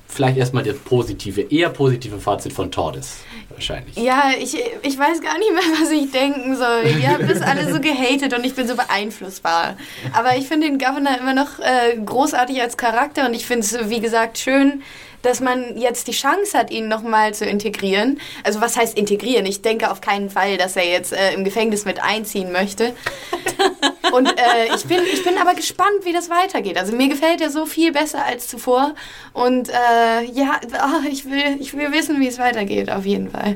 [0.08, 3.18] vielleicht erstmal das positive, eher positive Fazit von Tordes.
[3.50, 3.96] Wahrscheinlich.
[3.98, 6.86] Ja, ich, ich weiß gar nicht mehr, was ich denken soll.
[7.00, 9.78] Ihr habt das alle so gehatet und ich bin so beeinflussbar.
[10.14, 13.90] Aber ich finde den Governor immer noch äh, großartig als Charakter und ich finde es,
[13.90, 14.82] wie gesagt, schön,
[15.24, 18.20] dass man jetzt die Chance hat, ihn nochmal zu integrieren.
[18.44, 19.46] Also was heißt integrieren?
[19.48, 22.94] Ich denke auf keinen Fall, dass er jetzt äh, im Gefängnis mit einziehen möchte.
[24.12, 26.78] Und äh, ich, bin, ich bin aber gespannt, wie das weitergeht.
[26.78, 28.94] Also mir gefällt er so viel besser als zuvor.
[29.34, 33.56] Und äh, ja, oh, ich, will, ich will wissen, wie es weitergeht, auf jeden Fall.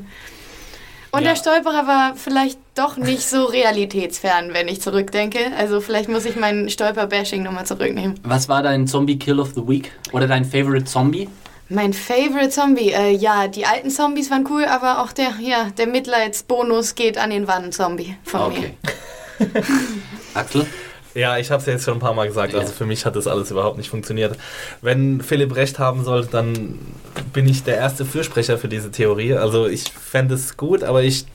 [1.11, 1.29] Und Ja.
[1.29, 5.39] der Stolperer war vielleicht doch nicht so realitätsfern, wenn ich zurückdenke.
[5.57, 8.19] Also vielleicht muss ich mein Stolper-Bashing nochmal zurücknehmen.
[8.23, 9.91] Was war dein Zombie-Kill of the Week?
[10.11, 11.27] Oder dein Favorite Zombie?
[11.69, 15.87] Mein Favorite Zombie, äh, ja, die alten Zombies waren cool, aber auch der, ja, der
[15.87, 18.57] Mitleidsbonus geht an den Wannen-Zombie von mir.
[18.59, 18.73] Okay.
[20.33, 20.65] Axel?
[21.13, 23.15] Ja, ich habe es ja jetzt schon ein paar Mal gesagt, also für mich hat
[23.15, 24.37] das alles überhaupt nicht funktioniert.
[24.81, 26.77] Wenn Philipp recht haben sollte, dann
[27.33, 29.33] bin ich der erste Fürsprecher für diese Theorie.
[29.33, 31.25] Also ich fände es gut, aber ich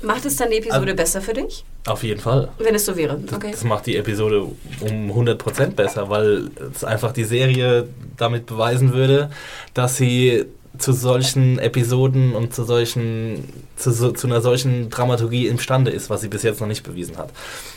[0.00, 1.64] Macht es dann die Episode Also- besser für dich?
[1.86, 2.48] Auf jeden Fall.
[2.58, 3.18] Wenn es so wäre.
[3.32, 3.50] Okay.
[3.52, 4.42] Das macht die Episode
[4.80, 9.30] um 100% besser, weil es einfach die Serie damit beweisen würde,
[9.74, 10.44] dass sie
[10.78, 13.44] zu solchen Episoden und zu solchen
[13.76, 17.16] zu, so, zu einer solchen Dramaturgie imstande ist, was sie bis jetzt noch nicht bewiesen
[17.16, 17.30] hat.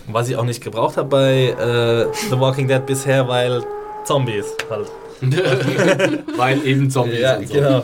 [0.08, 3.64] Und was ich auch nicht gebraucht habe bei äh, The Walking Dead bisher, weil
[4.06, 4.88] Zombies halt.
[6.38, 7.54] Weil eben Zombies Ja, und so.
[7.54, 7.84] genau.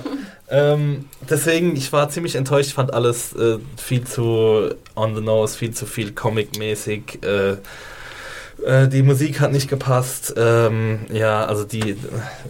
[0.49, 5.71] Ähm, deswegen, ich war ziemlich enttäuscht, fand alles äh, viel zu on the nose, viel
[5.71, 7.23] zu viel comic-mäßig.
[7.23, 7.57] Äh,
[8.63, 10.33] äh, die Musik hat nicht gepasst.
[10.37, 11.95] Ähm, ja, also die äh,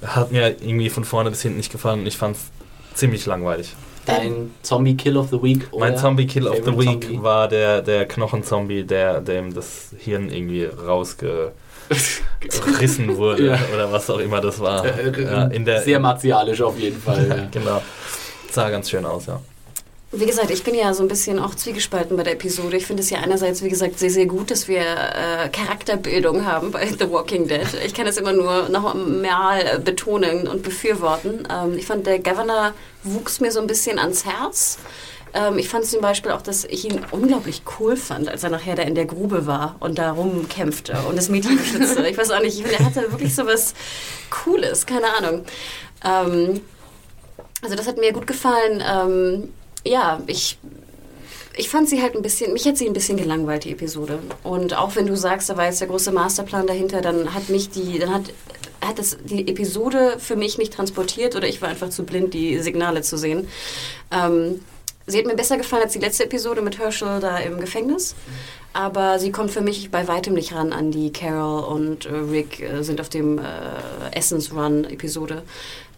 [0.05, 2.43] hat mir irgendwie von vorne bis hinten nicht gefallen und ich fand es
[2.97, 3.73] ziemlich langweilig.
[4.05, 5.67] Dein Zombie-Kill of the Week?
[5.71, 7.23] mein oder Zombie-Kill of the Week Zombie?
[7.23, 10.69] war der, der Knochenzombie, der dem das Hirn irgendwie
[11.89, 13.59] rausgerissen wurde Ja.
[13.73, 14.86] oder was auch immer das war.
[14.86, 17.27] Äh, ja, in der, Sehr martialisch auf jeden Fall.
[17.27, 17.47] ja.
[17.51, 17.81] Genau.
[18.51, 19.41] Sah ganz schön aus, ja.
[20.11, 22.77] Wie gesagt, ich bin ja so ein bisschen auch zwiegespalten bei der Episode.
[22.77, 26.71] Ich finde es ja einerseits, wie gesagt, sehr, sehr gut, dass wir äh, Charakterbildung haben
[26.71, 27.67] bei The Walking Dead.
[27.86, 31.45] Ich kann es immer nur noch mal äh, betonen und befürworten.
[31.51, 32.71] Ähm, ich fand, der Governor
[33.03, 34.77] wuchs mir so ein bisschen ans Herz.
[35.36, 38.75] Ähm, ich fand zum Beispiel auch, dass ich ihn unglaublich cool fand, als er nachher
[38.75, 42.07] da in der Grube war und da rumkämpfte und das Mädchen beschützte.
[42.07, 43.73] Ich weiß auch nicht, ich finde, er hatte wirklich so was
[44.29, 45.43] Cooles, keine Ahnung.
[46.05, 46.61] Ähm,
[47.61, 48.81] also das hat mir gut gefallen.
[48.88, 49.49] Ähm,
[49.86, 50.57] ja, ich,
[51.57, 54.19] ich fand sie halt ein bisschen, mich hat sie ein bisschen gelangweilt, die Episode.
[54.41, 57.69] Und auch wenn du sagst, da war jetzt der große Masterplan dahinter, dann hat mich
[57.69, 58.33] die, dann hat,
[58.79, 62.57] hat das die Episode für mich nicht transportiert oder ich war einfach zu blind, die
[62.59, 63.49] Signale zu sehen.
[64.11, 64.61] Ähm,
[65.07, 68.15] sie hat mir besser gefallen als die letzte Episode mit Herschel da im Gefängnis.
[68.73, 72.59] Aber sie kommt für mich bei weitem nicht ran an die Carol und äh, Rick
[72.59, 73.41] äh, sind auf dem äh,
[74.11, 75.43] Essence Run Episode.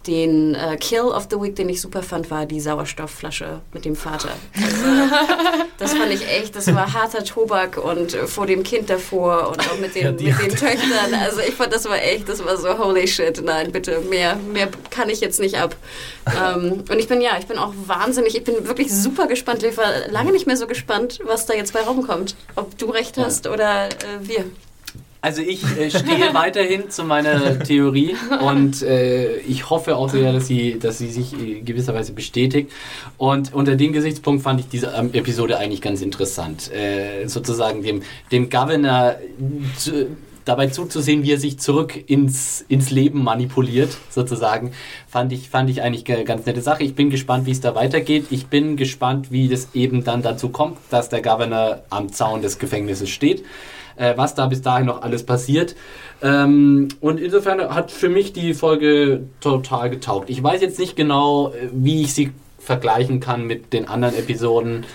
[0.08, 3.96] Den äh, Kill of the Week, den ich super fand, war die Sauerstoffflasche mit dem
[3.96, 4.30] Vater.
[5.78, 9.60] Das fand ich echt, das war harter Tobak und äh, vor dem Kind davor und
[9.60, 11.14] auch mit den, Ja, mit den Töchtern.
[11.22, 13.44] Also ich fand, das war echt, das war so holy shit.
[13.44, 15.76] Nein, bitte, mehr, mehr kann ich jetzt nicht ab.
[16.26, 19.64] Ähm, und ich bin ja, ich bin auch wahnsinnig, ich bin wirklich super gespannt.
[19.64, 22.36] Ich war lange nicht mehr so gespannt, was da jetzt bei rumkommt.
[22.56, 23.92] Ob du recht hast oder äh,
[24.22, 24.46] wir.
[25.28, 30.48] Also ich äh, stehe weiterhin zu meiner Theorie und äh, ich hoffe auch sehr, dass
[30.48, 32.72] sie, dass sie sich äh, gewisserweise bestätigt.
[33.18, 36.72] Und unter dem Gesichtspunkt fand ich diese ähm, Episode eigentlich ganz interessant.
[36.72, 39.18] Äh, sozusagen dem, dem Governor
[39.78, 40.08] zu,
[40.46, 44.72] dabei zuzusehen, wie er sich zurück ins, ins Leben manipuliert, sozusagen,
[45.10, 46.84] fand ich, fand ich eigentlich eine ganz nette Sache.
[46.84, 48.28] Ich bin gespannt, wie es da weitergeht.
[48.30, 52.60] Ich bin gespannt, wie das eben dann dazu kommt, dass der Governor am Zaun des
[52.60, 53.44] Gefängnisses steht
[53.98, 55.76] äh, was da bis dahin noch alles passiert.
[56.22, 60.30] Ähm, und insofern hat für mich die Folge total getaugt.
[60.30, 64.86] Ich weiß jetzt nicht genau, äh, wie ich sie vergleichen kann mit den anderen Episoden.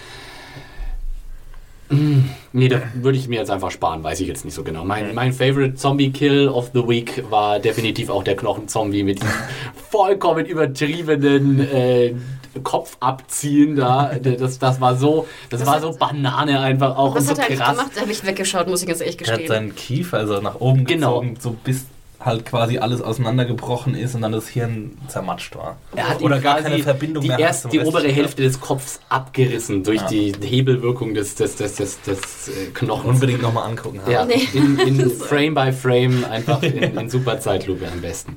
[1.88, 4.84] Hm, Nee, da würde ich mir jetzt einfach sparen, weiß ich jetzt nicht so genau.
[4.84, 9.20] Mein, mein Favorite Zombie-Kill of the Week war definitiv auch der Knochenzombie mit
[9.90, 12.14] vollkommen übertriebenen äh,
[12.62, 14.12] Kopf abziehen da.
[14.22, 17.46] Das, das war so, das war so Banane einfach auch Was und hat so er
[17.48, 17.76] eigentlich krass.
[17.76, 17.90] gemacht?
[17.94, 19.48] Da habe ich weggeschaut, muss ich ganz ehrlich Er hat gestehen.
[19.48, 21.20] seinen Kiefer also nach oben Genau.
[21.20, 21.86] gezogen, so bis
[22.24, 25.76] halt quasi alles auseinandergebrochen ist und dann das Hirn zermatscht war.
[25.96, 28.07] Er hat Oder gar keine Verbindung die, mehr hat erst die obere.
[28.07, 30.07] Hälfte des Kopfs abgerissen durch Ja.
[30.07, 33.14] die Hebelwirkung des, des, des, des, des äh, Knochens.
[33.14, 33.98] Unbedingt nochmal angucken.
[34.09, 34.46] Ja, Nee.
[34.53, 38.36] in, in Frame by Frame, einfach in, in super Zeitlupe am besten.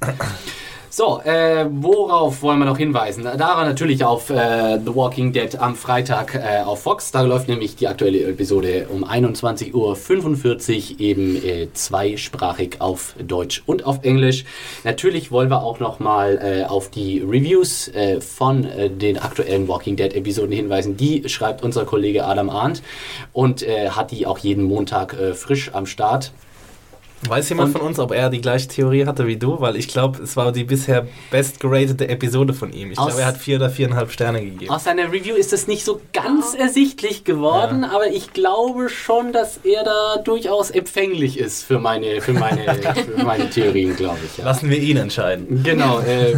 [0.97, 3.25] So, äh, worauf wollen wir noch hinweisen?
[3.25, 7.11] Da war natürlich auf äh, The Walking Dead am Freitag äh, auf Fox.
[7.11, 13.85] Da läuft nämlich die aktuelle Episode um 21.45 Uhr eben äh, zweisprachig auf Deutsch und
[13.85, 14.45] auf Englisch.
[14.85, 19.97] Natürlich wollen wir auch nochmal äh, auf die Reviews äh, von äh, den aktuellen Walking
[19.97, 20.95] Dead Episoden hinweisen.
[20.95, 22.81] Die schreibt unser Kollege Adam Arndt
[23.33, 26.31] und äh, hat die auch jeden Montag äh, frisch am Start.
[27.27, 29.59] Weiß jemand Und- von uns, ob er die gleiche Theorie hatte wie du?
[29.59, 32.91] Weil ich glaube, es war die bisher bestgeratete Episode von ihm.
[32.91, 34.69] Ich glaube, er hat vier oder viereinhalb Sterne gegeben.
[34.71, 39.59] Aus seiner Review ist es nicht so ganz ersichtlich geworden, aber ich glaube schon, dass
[39.63, 42.61] er da durchaus empfänglich ist für meine, für meine,
[43.17, 44.37] für meine Theorien, glaube ich.
[44.37, 44.45] Ja.
[44.45, 45.63] Lassen wir ihn entscheiden.
[45.63, 46.35] Genau, äh,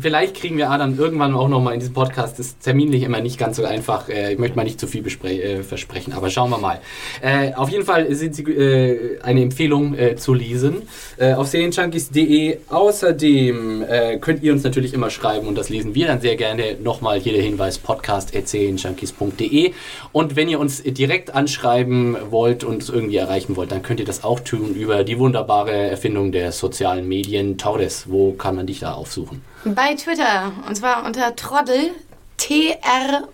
[0.00, 2.38] vielleicht kriegen wir Adam irgendwann auch nochmal in diesem Podcast.
[2.38, 4.08] Das ist terminlich immer nicht ganz so einfach.
[4.08, 6.80] Äh, ich möchte mal nicht zu viel äh, versprechen, aber schauen wir mal.
[7.22, 10.82] Äh, auf jeden Fall sind sie äh, eine Empfehlung zu lesen
[11.16, 12.58] äh, auf serienjunkies.de.
[12.68, 16.76] Außerdem äh, könnt ihr uns natürlich immer schreiben und das lesen wir dann sehr gerne.
[16.82, 19.72] Nochmal hier der Hinweis: podcast.serienjunkies.de.
[20.12, 24.06] Und wenn ihr uns direkt anschreiben wollt und uns irgendwie erreichen wollt, dann könnt ihr
[24.06, 28.04] das auch tun über die wunderbare Erfindung der sozialen Medien Taures.
[28.08, 29.42] Wo kann man dich da aufsuchen?
[29.64, 30.52] Bei Twitter.
[30.68, 31.90] Und zwar unter Troddel.
[32.36, 33.26] T-R-O-D-D-E-L.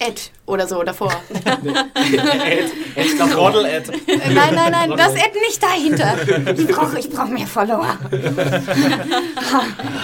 [0.00, 1.12] Ed oder so davor.
[3.32, 3.88] Trottel Ed.
[3.88, 6.14] Äh, nein, nein, nein, das Ed nicht dahinter.
[6.56, 7.98] Ich brauche ich brauch mehr Follower.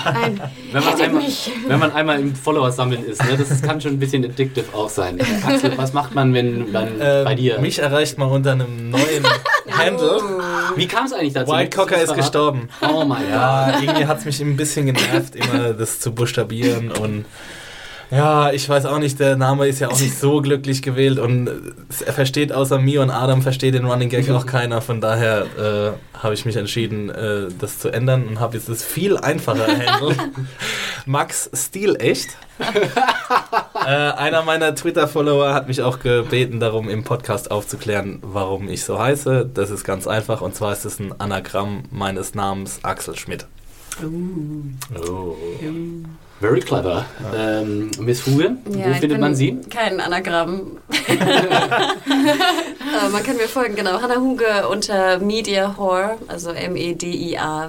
[0.05, 0.41] Nein,
[0.73, 1.51] Wenn man, einmal, mich.
[1.67, 4.89] wenn man einmal im Follower sammeln ist, ne, das kann schon ein bisschen addictive auch
[4.89, 5.19] sein.
[5.47, 7.59] Axel, was macht man, wenn man Äh, bei dir?
[7.61, 9.25] Mich erreicht man unter einem neuen
[9.71, 10.21] Handle.
[10.77, 11.53] Wie kam es eigentlich dazu?
[11.53, 12.69] White Cocker ist gestorben.
[12.83, 13.31] Oh mein Gott.
[13.31, 17.25] Ja, irgendwie hat es mich ein bisschen genervt, immer das zu buchstabieren und
[18.11, 21.49] ja, ich weiß auch nicht, der Name ist ja auch nicht so glücklich gewählt und
[21.89, 25.47] es- er versteht außer mir und Adam versteht den Running Gag auch keiner, von daher
[25.59, 29.67] äh, habe ich mich entschieden, äh, das zu ändern und habe jetzt das viel einfache
[29.67, 30.15] Handle.
[31.07, 32.31] Max Stilecht.
[33.87, 38.99] äh, einer meiner Twitter-Follower hat mich auch gebeten, darum im Podcast aufzuklären, warum ich so
[38.99, 39.51] heiße.
[39.53, 43.47] Das ist ganz einfach und zwar ist es ein Anagramm meines Namens Axel Schmidt.
[44.03, 45.37] Oh.
[46.45, 47.07] Very clever.
[47.35, 49.59] Ähm, Miss Huge, wo ich findet man sie?
[49.71, 50.73] Kein Anagramm.
[51.09, 51.17] äh,
[53.11, 54.03] man kann mir folgen, genau.
[54.03, 57.65] Hannah Huge unter Media Whore, also M-E-D-I-A-W-H-O-R-E.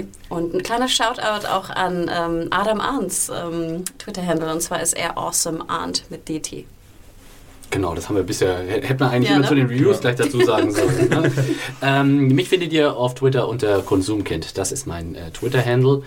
[0.00, 0.04] E.
[0.28, 5.16] Und ein kleiner Shoutout auch an ähm, Adam Arndts ähm, Twitter-Handle, und zwar ist er
[5.16, 6.66] Awesome Arndt mit DT.
[7.70, 9.48] Genau, das haben wir bisher, h- hätte man eigentlich Ja, immer ne?
[9.48, 11.08] zu den Reviews gleich dazu sagen sollen.
[11.08, 11.32] Ne?
[11.82, 14.58] ähm, mich findet ihr auf Twitter unter Konsumkind.
[14.58, 16.02] Das ist mein äh, Twitter-Handle.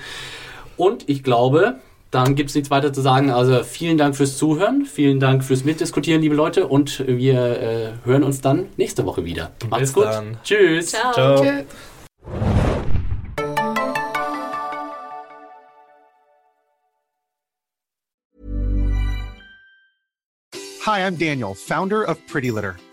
[0.80, 3.32] Und ich glaube, dann gibt es nichts weiter zu sagen.
[3.32, 6.68] Also vielen Dank fürs Zuhören, vielen Dank fürs Mitdiskutieren, liebe Leute.
[6.68, 9.52] Und wir äh, hören uns dann nächste Woche wieder.
[9.70, 10.06] Macht's Bis gut.
[10.06, 10.38] dann.
[10.42, 10.92] Tschüss.
[10.92, 11.12] Ciao.
[11.12, 11.44] Ciao.
[11.44, 11.64] Tschö.
[20.86, 22.78] Hi, I'm Daniel, founder of Pretty Litter.